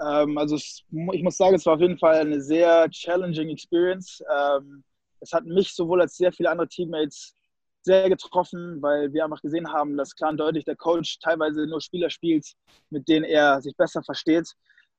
[0.00, 0.84] Ähm, also ich
[1.22, 4.22] muss sagen, es war auf jeden Fall eine sehr challenging Experience.
[4.36, 4.84] Ähm,
[5.20, 7.34] es hat mich sowohl als sehr viele andere Teammates
[7.82, 11.80] sehr getroffen, weil wir einfach gesehen haben, dass klar und deutlich der Coach teilweise nur
[11.80, 12.46] Spieler spielt,
[12.90, 14.52] mit denen er sich besser versteht.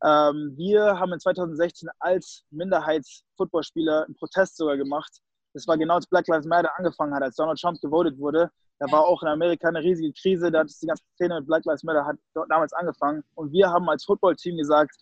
[0.03, 5.19] Ähm, wir haben in 2016 als Minderheits-Footballspieler einen Protest sogar gemacht.
[5.53, 8.49] Das war genau als Black Lives Matter angefangen hat, als Donald Trump gewotet wurde.
[8.79, 10.51] Da war auch in Amerika eine riesige Krise.
[10.51, 12.17] Da hat die ganze Szene mit Black Lives Matter hat
[12.49, 13.23] damals angefangen.
[13.35, 14.95] Und wir haben als Footballteam gesagt,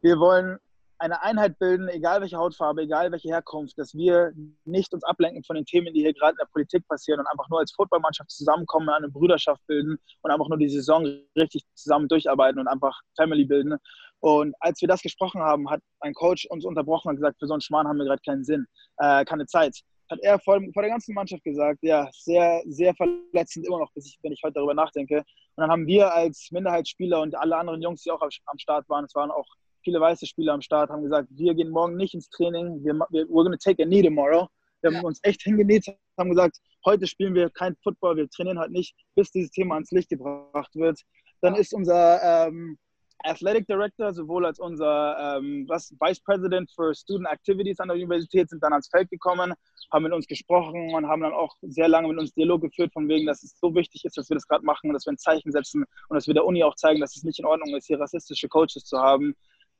[0.00, 0.58] wir wollen
[0.98, 4.32] eine Einheit bilden, egal welche Hautfarbe, egal welche Herkunft, dass wir
[4.64, 7.48] nicht uns ablenken von den Themen, die hier gerade in der Politik passieren und einfach
[7.50, 11.06] nur als Footballmannschaft zusammenkommen, eine Brüderschaft bilden und einfach nur die Saison
[11.36, 13.76] richtig zusammen durcharbeiten und einfach Family bilden.
[14.20, 17.54] Und als wir das gesprochen haben, hat ein Coach uns unterbrochen und gesagt, für so
[17.54, 18.66] einen Schmarrn haben wir gerade keinen Sinn,
[18.98, 19.78] äh, keine Zeit.
[20.10, 24.18] Hat er vor, vor, der ganzen Mannschaft gesagt, ja, sehr, sehr verletzend immer noch, ich,
[24.22, 25.18] wenn ich heute darüber nachdenke.
[25.18, 29.04] Und dann haben wir als Minderheitsspieler und alle anderen Jungs, die auch am Start waren,
[29.04, 29.46] es waren auch
[29.82, 33.24] viele weiße Spieler am Start, haben gesagt, wir gehen morgen nicht ins Training, wir, wir
[33.26, 34.48] we're gonna take a knee tomorrow.
[34.82, 35.86] Wir haben uns echt hingenäht,
[36.18, 39.90] haben gesagt, heute spielen wir kein Football, wir trainieren halt nicht, bis dieses Thema ans
[39.90, 41.00] Licht gebracht wird.
[41.40, 42.78] Dann ist unser ähm,
[43.24, 48.62] Athletic Director sowohl als unser ähm, Vice President für Student Activities an der Universität sind
[48.62, 49.54] dann ans Feld gekommen,
[49.92, 53.08] haben mit uns gesprochen und haben dann auch sehr lange mit uns Dialog geführt, von
[53.08, 55.52] wegen, dass es so wichtig ist, dass wir das gerade machen, dass wir ein Zeichen
[55.52, 58.00] setzen und dass wir der Uni auch zeigen, dass es nicht in Ordnung ist, hier
[58.00, 59.34] rassistische Coaches zu haben.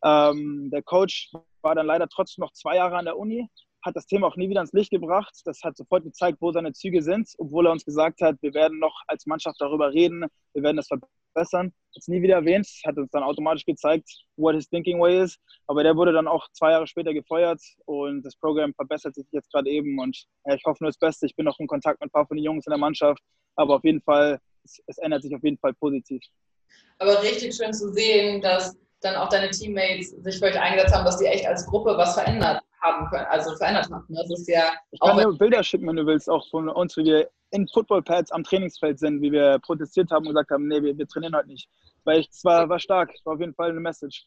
[0.05, 1.33] Ähm, der Coach
[1.63, 3.49] war dann leider trotzdem noch zwei Jahre an der Uni,
[3.83, 5.41] hat das Thema auch nie wieder ins Licht gebracht.
[5.45, 8.79] Das hat sofort gezeigt, wo seine Züge sind, obwohl er uns gesagt hat, wir werden
[8.79, 11.26] noch als Mannschaft darüber reden, wir werden das verbessern.
[11.37, 15.39] Hat es nie wieder erwähnt, hat uns dann automatisch gezeigt, what his thinking way is.
[15.67, 19.51] Aber der wurde dann auch zwei Jahre später gefeuert und das Programm verbessert sich jetzt
[19.53, 19.99] gerade eben.
[19.99, 20.17] Und
[20.47, 21.27] ja, ich hoffe nur das Beste.
[21.27, 23.23] Ich bin noch in Kontakt mit ein paar von den Jungs in der Mannschaft,
[23.57, 26.23] aber auf jeden Fall, es, es ändert sich auf jeden Fall positiv.
[26.99, 31.05] Aber richtig schön zu sehen, dass dann auch deine Teammates sich für euch eingesetzt haben,
[31.05, 34.07] dass die echt als Gruppe was verändert haben können, also verändert haben.
[34.09, 37.05] Das ist ja ich kann dir Bilder schicken, wenn du willst, auch von uns, wie
[37.05, 40.97] wir in Footballpads am Trainingsfeld sind, wie wir protestiert haben und gesagt haben, nee, wir,
[40.97, 41.69] wir trainieren heute nicht.
[42.05, 44.27] Weil es war, war stark, war auf jeden Fall eine Message.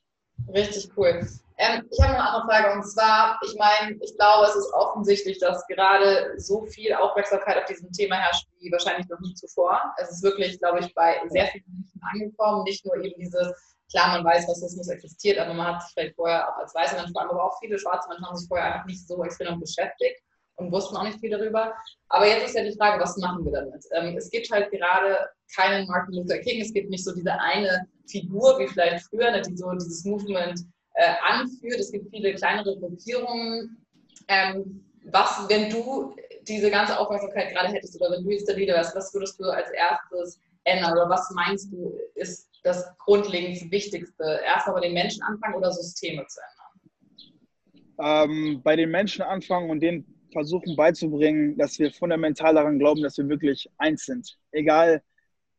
[0.53, 1.27] Richtig cool.
[1.57, 4.73] Ähm, ich habe noch eine andere Frage und zwar, ich meine, ich glaube, es ist
[4.73, 9.81] offensichtlich, dass gerade so viel Aufmerksamkeit auf diesem Thema herrscht wie wahrscheinlich noch nie zuvor.
[9.97, 13.53] Es ist wirklich, glaube ich, bei sehr vielen Menschen angekommen, nicht nur eben dieses
[13.91, 17.11] Klar, man weiß, Rassismus existiert, aber man hat sich vielleicht vorher auch als weiße Mensch,
[17.15, 20.21] aber auch viele schwarze Menschen haben sich vorher einfach nicht so extrem beschäftigt
[20.59, 21.73] und wussten auch nicht viel darüber.
[22.09, 23.83] Aber jetzt ist ja die Frage, was machen wir damit?
[23.93, 27.87] Ähm, es gibt halt gerade keinen Martin Luther King, es gibt nicht so diese eine
[28.07, 30.59] Figur wie vielleicht früher, ne, die so dieses Movement
[30.95, 31.79] äh, anführt.
[31.79, 33.77] Es gibt viele kleinere Gruppierungen.
[34.27, 36.15] Ähm, was, wenn du
[36.47, 39.45] diese ganze Aufmerksamkeit gerade hättest oder wenn du jetzt der Leader wärst, was würdest du
[39.45, 44.41] als erstes ändern oder was meinst du ist das grundlegend Wichtigste?
[44.45, 46.59] Erstmal bei den Menschen anfangen oder Systeme zu ändern?
[48.01, 53.17] Ähm, bei den Menschen anfangen und denen versuchen beizubringen, dass wir fundamental daran glauben, dass
[53.17, 54.37] wir wirklich eins sind.
[54.51, 55.01] Egal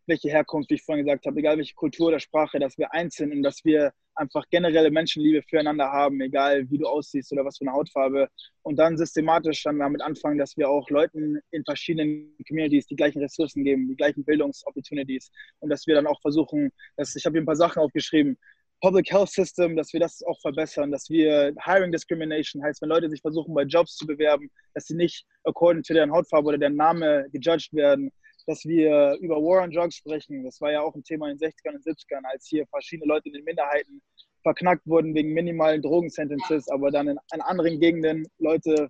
[0.06, 3.14] welche Herkunft, wie ich vorhin gesagt habe, egal welche Kultur oder Sprache, dass wir eins
[3.14, 7.58] sind und dass wir einfach generelle Menschenliebe füreinander haben, egal wie du aussiehst oder was
[7.58, 8.28] für eine Hautfarbe.
[8.62, 13.20] Und dann systematisch dann damit anfangen, dass wir auch Leuten in verschiedenen Communities die gleichen
[13.20, 15.30] Ressourcen geben, die gleichen Bildungsopportunities.
[15.60, 18.36] Und dass wir dann auch versuchen, dass ich habe hier ein paar Sachen aufgeschrieben,
[18.80, 23.10] Public Health System, dass wir das auch verbessern, dass wir Hiring Discrimination heißt, wenn Leute
[23.10, 26.76] sich versuchen, bei Jobs zu bewerben, dass sie nicht according to deren Hautfarbe oder deren
[26.76, 28.10] Name gejudged werden,
[28.46, 30.44] dass wir über War on Drugs sprechen.
[30.44, 33.28] Das war ja auch ein Thema in den 60ern und 70ern, als hier verschiedene Leute
[33.28, 34.00] in den Minderheiten
[34.42, 38.88] verknackt wurden wegen minimalen Drogensentences, aber dann in, in anderen Gegenden Leute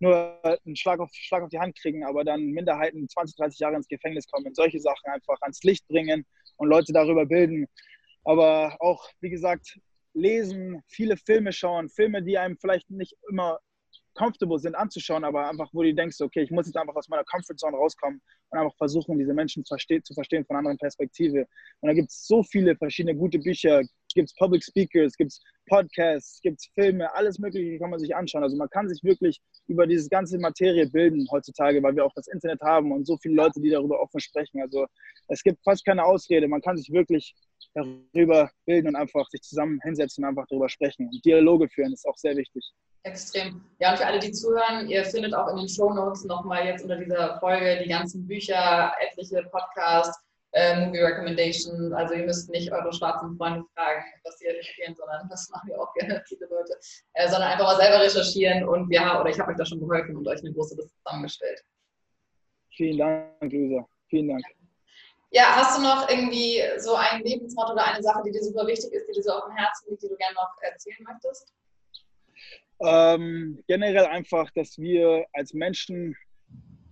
[0.00, 3.76] nur einen Schlag auf, Schlag auf die Hand kriegen, aber dann Minderheiten 20, 30 Jahre
[3.76, 6.24] ins Gefängnis kommen, solche Sachen einfach ans Licht bringen
[6.56, 7.66] und Leute darüber bilden.
[8.28, 9.80] Aber auch, wie gesagt,
[10.12, 13.58] lesen, viele Filme schauen, Filme, die einem vielleicht nicht immer
[14.12, 17.24] comfortable sind anzuschauen, aber einfach, wo du denkst, okay, ich muss jetzt einfach aus meiner
[17.24, 18.20] Comfortzone rauskommen
[18.50, 19.74] und einfach versuchen, diese Menschen zu
[20.12, 21.46] verstehen von einer anderen Perspektive.
[21.80, 23.80] Und da gibt es so viele verschiedene gute Bücher,
[24.14, 28.14] gibt es Public Speakers, gibt es Podcasts, gibt es Filme, alles Mögliche kann man sich
[28.14, 28.42] anschauen.
[28.42, 32.26] Also man kann sich wirklich über diese ganze Materie bilden heutzutage, weil wir auch das
[32.28, 34.60] Internet haben und so viele Leute, die darüber offen sprechen.
[34.62, 34.86] Also
[35.28, 36.48] es gibt fast keine Ausrede.
[36.48, 37.34] Man kann sich wirklich
[37.74, 41.06] darüber bilden und einfach sich zusammen hinsetzen und einfach darüber sprechen.
[41.06, 42.64] Und Dialoge führen ist auch sehr wichtig.
[43.04, 43.64] Extrem.
[43.78, 46.82] Ja, und für alle, die zuhören, ihr findet auch in den Show Notes nochmal jetzt
[46.82, 50.20] unter dieser Folge die ganzen Bücher, etliche Podcasts,
[50.52, 51.92] äh, Movie Recommendation.
[51.92, 55.80] Also ihr müsst nicht eure schwarzen Freunde fragen, was sie empfehlen, sondern das machen wir
[55.80, 56.78] auch gerne, viele Leute,
[57.14, 60.16] äh, sondern einfach mal selber recherchieren und ja, oder ich habe euch da schon geholfen
[60.16, 61.62] und euch eine große Liste zusammengestellt.
[62.76, 63.86] Vielen Dank, Luisa.
[64.08, 64.44] Vielen Dank.
[65.30, 68.90] Ja, hast du noch irgendwie so ein Lebensmotto oder eine Sache, die dir super wichtig
[68.92, 71.52] ist, die dir so auf dem Herzen liegt, die du gerne noch erzählen möchtest?
[72.80, 76.16] Ähm, generell einfach, dass wir als Menschen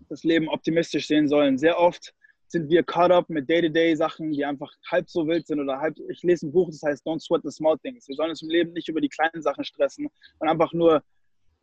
[0.09, 1.57] das Leben optimistisch sehen sollen.
[1.57, 2.14] Sehr oft
[2.49, 5.97] sind wir caught up mit Day-to-Day-Sachen, die einfach halb so wild sind oder halb.
[6.09, 8.07] Ich lese ein Buch, das heißt Don't Sweat the Small Things.
[8.09, 11.03] Wir sollen uns im Leben nicht über die kleinen Sachen stressen und einfach nur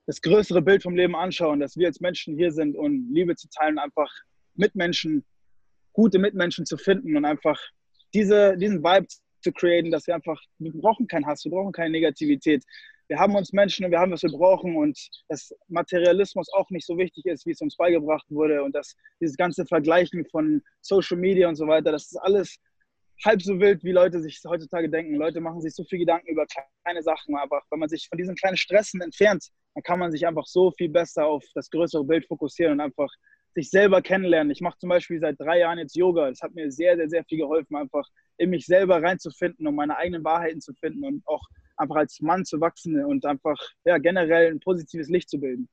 [0.05, 3.47] das größere Bild vom Leben anschauen, dass wir als Menschen hier sind und Liebe zu
[3.49, 4.11] teilen, einfach
[4.55, 5.23] Mitmenschen
[5.93, 7.59] gute Mitmenschen zu finden und einfach
[8.13, 9.07] diese, diesen Vibe
[9.41, 12.63] zu createn, dass wir einfach, wir brauchen keinen Hass, wir brauchen keine Negativität.
[13.07, 14.97] Wir haben uns Menschen und wir haben, was wir brauchen und
[15.29, 19.35] dass Materialismus auch nicht so wichtig ist, wie es uns beigebracht wurde und dass dieses
[19.35, 22.57] ganze Vergleichen von Social Media und so weiter, das ist alles
[23.25, 25.15] halb so wild, wie Leute sich heutzutage denken.
[25.15, 26.45] Leute machen sich so viel Gedanken über
[26.83, 30.25] kleine Sachen, aber wenn man sich von diesen kleinen Stressen entfernt, dann kann man sich
[30.27, 33.09] einfach so viel besser auf das größere Bild fokussieren und einfach
[33.55, 34.51] sich selber kennenlernen.
[34.51, 36.29] Ich mache zum Beispiel seit drei Jahren jetzt Yoga.
[36.29, 39.95] Das hat mir sehr, sehr, sehr viel geholfen, einfach in mich selber reinzufinden und meine
[39.95, 41.43] eigenen Wahrheiten zu finden und auch
[41.77, 45.67] einfach als Mann zu wachsen und einfach ja, generell ein positives Licht zu bilden.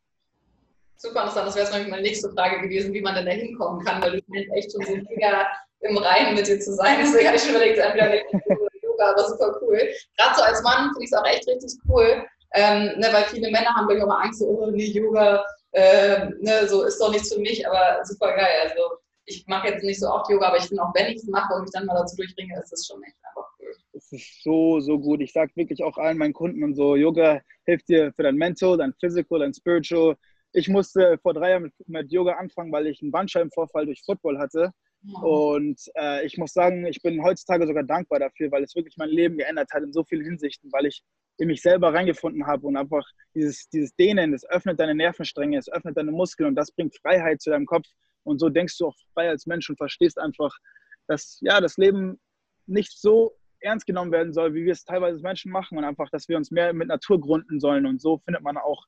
[0.97, 1.49] Super interessant.
[1.49, 4.21] Das wäre jetzt meine nächste Frage gewesen, wie man denn da hinkommen kann, weil du
[4.31, 5.47] scheinst echt schon so mega
[5.81, 6.99] im Reinen mit dir zu sein.
[7.01, 8.15] Deswegen habe ich schon überlegt, entweder
[8.83, 9.79] Yoga, aber super cool.
[10.17, 13.51] Gerade so als Mann finde ich es auch echt richtig cool, ähm, ne, weil viele
[13.51, 17.11] Männer haben glaube ich immer Angst, so, oh nee, Yoga, äh, ne, so ist doch
[17.11, 18.61] nichts für mich, aber super geil.
[18.65, 18.83] Also
[19.25, 21.55] ich mache jetzt nicht so oft Yoga, aber ich finde auch, wenn ich es mache
[21.55, 23.50] und mich dann mal dazu durchbringe, ist es schon echt einfach.
[24.13, 25.21] Es ist so, so gut.
[25.21, 28.77] Ich sage wirklich auch allen meinen Kunden und so, Yoga hilft dir für dein Mental,
[28.77, 30.17] dein Physical, dein Spiritual.
[30.53, 34.39] Ich musste vor drei Jahren mit, mit Yoga anfangen, weil ich einen Bandscheibenvorfall durch Football
[34.39, 34.73] hatte.
[35.03, 35.21] Ja.
[35.21, 39.11] Und äh, ich muss sagen, ich bin heutzutage sogar dankbar dafür, weil es wirklich mein
[39.11, 41.03] Leben geändert hat in so vielen Hinsichten, weil ich
[41.39, 45.71] in mich selber reingefunden habe und einfach dieses, dieses Dehnen, das öffnet deine Nervenstränge, es
[45.71, 47.87] öffnet deine Muskeln und das bringt Freiheit zu deinem Kopf.
[48.25, 50.55] Und so denkst du auch frei als Mensch und verstehst einfach,
[51.07, 52.21] dass ja, das Leben
[52.67, 56.09] nicht so ernst genommen werden soll, wie wir es teilweise als Menschen machen und einfach,
[56.11, 57.87] dass wir uns mehr mit Natur gründen sollen.
[57.87, 58.85] Und so findet man auch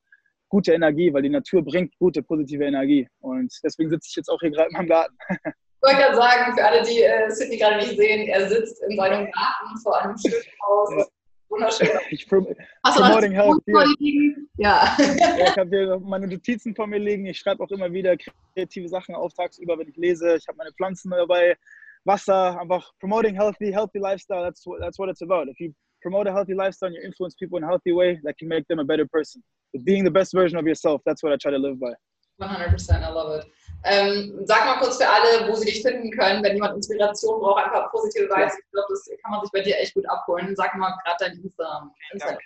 [0.48, 3.08] gute Energie, weil die Natur bringt gute, positive Energie.
[3.20, 5.16] Und deswegen sitze ich jetzt auch hier gerade in meinem Garten.
[5.28, 8.96] Ich wollte gerade sagen, für alle, die äh, Sydney gerade nicht sehen, er sitzt in
[8.96, 10.94] seinem Garten vor einem schönen Haus.
[10.96, 11.06] Ja
[11.52, 11.88] wunderschön.
[12.10, 12.46] Ich prom
[12.84, 14.96] Hast promoting health Ja.
[14.98, 15.46] ja.
[15.46, 17.26] Ich habe hier meine Notizen vor mir liegen.
[17.26, 18.16] Ich schreibe auch immer wieder
[18.54, 20.36] kreative Sachen auf tagsüber, wenn ich lese.
[20.36, 21.56] Ich habe meine Pflanzen dabei,
[22.04, 24.42] Wasser, einfach promoting healthy, healthy lifestyle.
[24.42, 25.48] That's what, that's what it's about.
[25.48, 25.72] If you
[26.02, 28.66] promote a healthy lifestyle and you influence people in a healthy way, that can make
[28.68, 29.42] them a better person.
[29.72, 31.92] But being the best version of yourself, that's what I try to live by.
[32.40, 33.46] 100%, I love it.
[33.84, 37.64] Ähm, sag mal kurz für alle, wo sie dich finden können, wenn jemand Inspiration braucht,
[37.64, 38.54] einfach positive Vibes.
[38.56, 40.54] Ich glaube, das kann man sich bei dir echt gut abholen.
[40.54, 41.92] Sag mal gerade dein Instagram.
[42.12, 42.38] Instagram.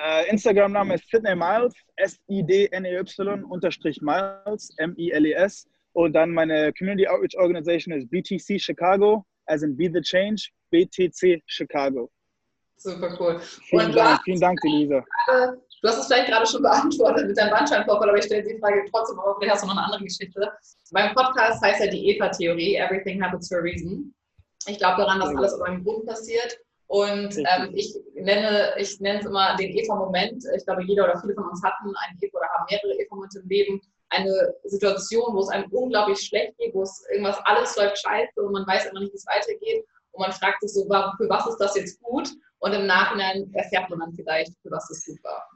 [0.00, 5.66] Uh, Instagram-Name ist Sidney Miles, S-I-D-N-E-Y unterstrich Miles, M-I-L-E-S.
[5.98, 11.42] Und dann meine Community Outreach Organization ist BTC Chicago, as in Be the Change, BTC
[11.46, 12.08] Chicago.
[12.76, 13.40] Super cool.
[13.40, 15.04] Vielen Dank, vielen Dank, Elisa.
[15.26, 18.84] Du hast es vielleicht gerade schon beantwortet mit deinem Bandscheibenvorfall, aber ich stelle die Frage
[18.92, 20.52] trotzdem, aber vielleicht hast du noch eine andere Geschichte.
[20.92, 24.14] Mein Podcast heißt ja die EVA-Theorie, Everything Happens for a Reason.
[24.68, 29.18] Ich glaube daran, dass alles aus einem Grund passiert Und ähm, ich nenne ich nenne
[29.18, 30.44] es immer den Eva-Moment.
[30.56, 33.48] Ich glaube, jeder oder viele von uns hatten einen Eva oder haben mehrere Eva-Momente im
[33.48, 33.80] Leben.
[34.10, 38.52] Eine Situation, wo es einem unglaublich schlecht geht, wo es irgendwas alles läuft scheiße und
[38.52, 39.84] man weiß immer nicht, wie es weitergeht.
[40.12, 42.28] Und man fragt sich so, für was ist das jetzt gut?
[42.60, 45.46] Und im Nachhinein erfährt man dann vielleicht, für was es gut war.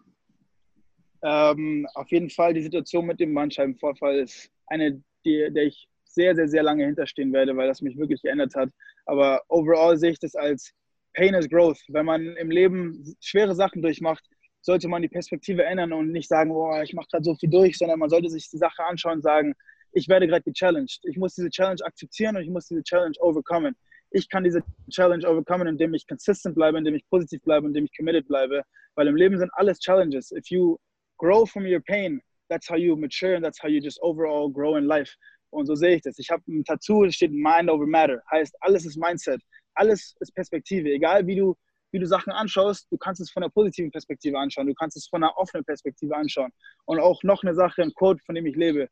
[1.25, 6.35] Ähm, auf jeden Fall die Situation mit dem Bandscheibenvorfall ist eine, die, der ich sehr,
[6.35, 8.71] sehr, sehr lange hinterstehen werde, weil das mich wirklich geändert hat.
[9.07, 10.73] Aber overall sehe ich das als
[11.15, 11.81] Pain is Growth.
[11.89, 14.25] Wenn man im Leben schwere Sachen durchmacht,
[14.63, 17.77] sollte man die Perspektive ändern und nicht sagen, boah, ich mache gerade so viel durch,
[17.77, 19.55] sondern man sollte sich die Sache anschauen und sagen,
[19.93, 21.01] ich werde gerade gechallenged.
[21.05, 23.77] Ich muss diese Challenge akzeptieren und ich muss diese Challenge overkommen.
[24.11, 27.97] Ich kann diese Challenge overkommen, indem ich consistent bleibe, indem ich positiv bleibe, indem ich
[27.97, 28.63] committed bleibe.
[28.95, 30.33] Weil im Leben sind alles Challenges.
[30.33, 30.79] If you
[31.19, 34.77] grow from your pain, that's how you mature and that's how you just overall grow
[34.77, 35.15] in life.
[35.51, 36.19] Und so sehe ich das.
[36.19, 38.23] Ich habe ein Tattoo, das steht Mind over Matter.
[38.31, 39.41] Heißt, alles ist Mindset
[39.75, 40.91] alles ist Perspektive.
[40.91, 41.57] Egal wie du,
[41.93, 45.07] wie du Sachen anschaust, du kannst es von einer positiven Perspektive anschauen, du kannst es
[45.07, 46.51] von einer offenen Perspektive anschauen.
[46.87, 48.89] Und auch noch eine Sache, ein Quote, von dem ich lebe.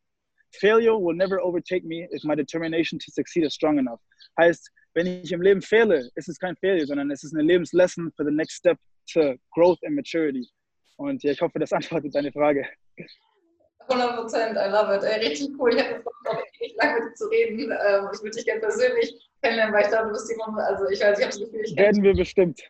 [0.61, 4.01] Failure will never overtake me if my determination to succeed is strong enough.
[4.39, 8.13] Heißt, wenn ich im Leben fehle, ist es kein Failure, sondern es ist eine Lebenslesson
[8.17, 8.79] for the next step
[9.13, 10.49] to growth and maturity.
[10.97, 12.67] Und ja, ich hoffe, das antwortet deine Frage.
[13.89, 15.03] 100 Prozent, I love it.
[15.03, 15.75] Ey, richtig cool.
[15.75, 17.59] Ich hätte noch nicht lange mit dir zu reden.
[17.59, 21.01] Ähm, ich würde dich gerne persönlich kennenlernen, weil ich glaube, du bist jemand, also ich
[21.01, 22.61] weiß, ich habe das Gefühl, ich Werden wir bestimmt.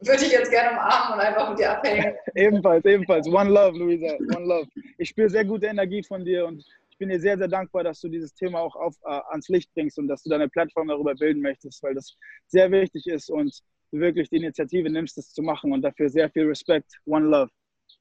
[0.00, 2.14] Würde ich jetzt gerne umarmen und einfach mit dir abhängen.
[2.34, 3.28] ebenfalls, ebenfalls.
[3.28, 4.14] One love, Luisa.
[4.36, 4.68] One love.
[4.98, 8.00] Ich spüre sehr gute Energie von dir und ich bin dir sehr, sehr dankbar, dass
[8.00, 11.14] du dieses Thema auch auf, äh, ans Licht bringst und dass du deine Plattform darüber
[11.14, 12.14] bilden möchtest, weil das
[12.46, 13.58] sehr wichtig ist und
[13.90, 16.92] du wirklich die Initiative nimmst, das zu machen und dafür sehr viel Respekt.
[17.06, 17.50] One love.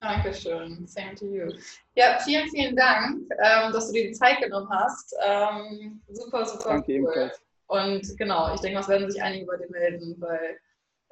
[0.01, 0.85] Dankeschön.
[0.85, 1.47] Same to you.
[1.95, 5.15] Ja, vielen, vielen Dank, ähm, dass du dir die Zeit genommen hast.
[5.25, 6.95] Ähm, super, super Danke cool.
[6.97, 7.41] ebenfalls.
[7.67, 10.59] Und genau, ich denke, es werden sich einige bei dir melden, weil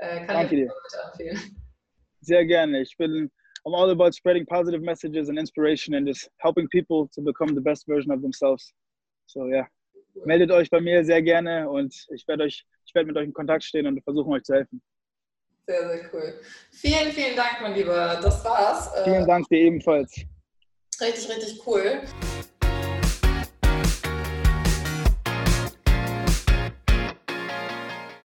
[0.02, 0.74] äh, kann Danke ich dir.
[1.06, 1.58] empfehlen.
[2.22, 2.82] Sehr gerne.
[2.82, 3.32] Ich bin
[3.66, 7.62] I'm all about spreading positive messages and inspiration and just helping people to become the
[7.62, 8.74] best version of themselves.
[9.28, 9.66] So ja, yeah.
[10.26, 13.34] meldet euch bei mir sehr gerne und ich werde euch, ich werde mit euch in
[13.34, 14.82] Kontakt stehen und versuchen euch zu helfen.
[15.68, 16.42] Sehr, sehr cool.
[16.72, 18.20] Vielen, vielen Dank, mein Lieber.
[18.22, 18.92] Das war's.
[19.04, 20.26] Vielen Dank dir ebenfalls.
[21.00, 22.02] Richtig, richtig cool.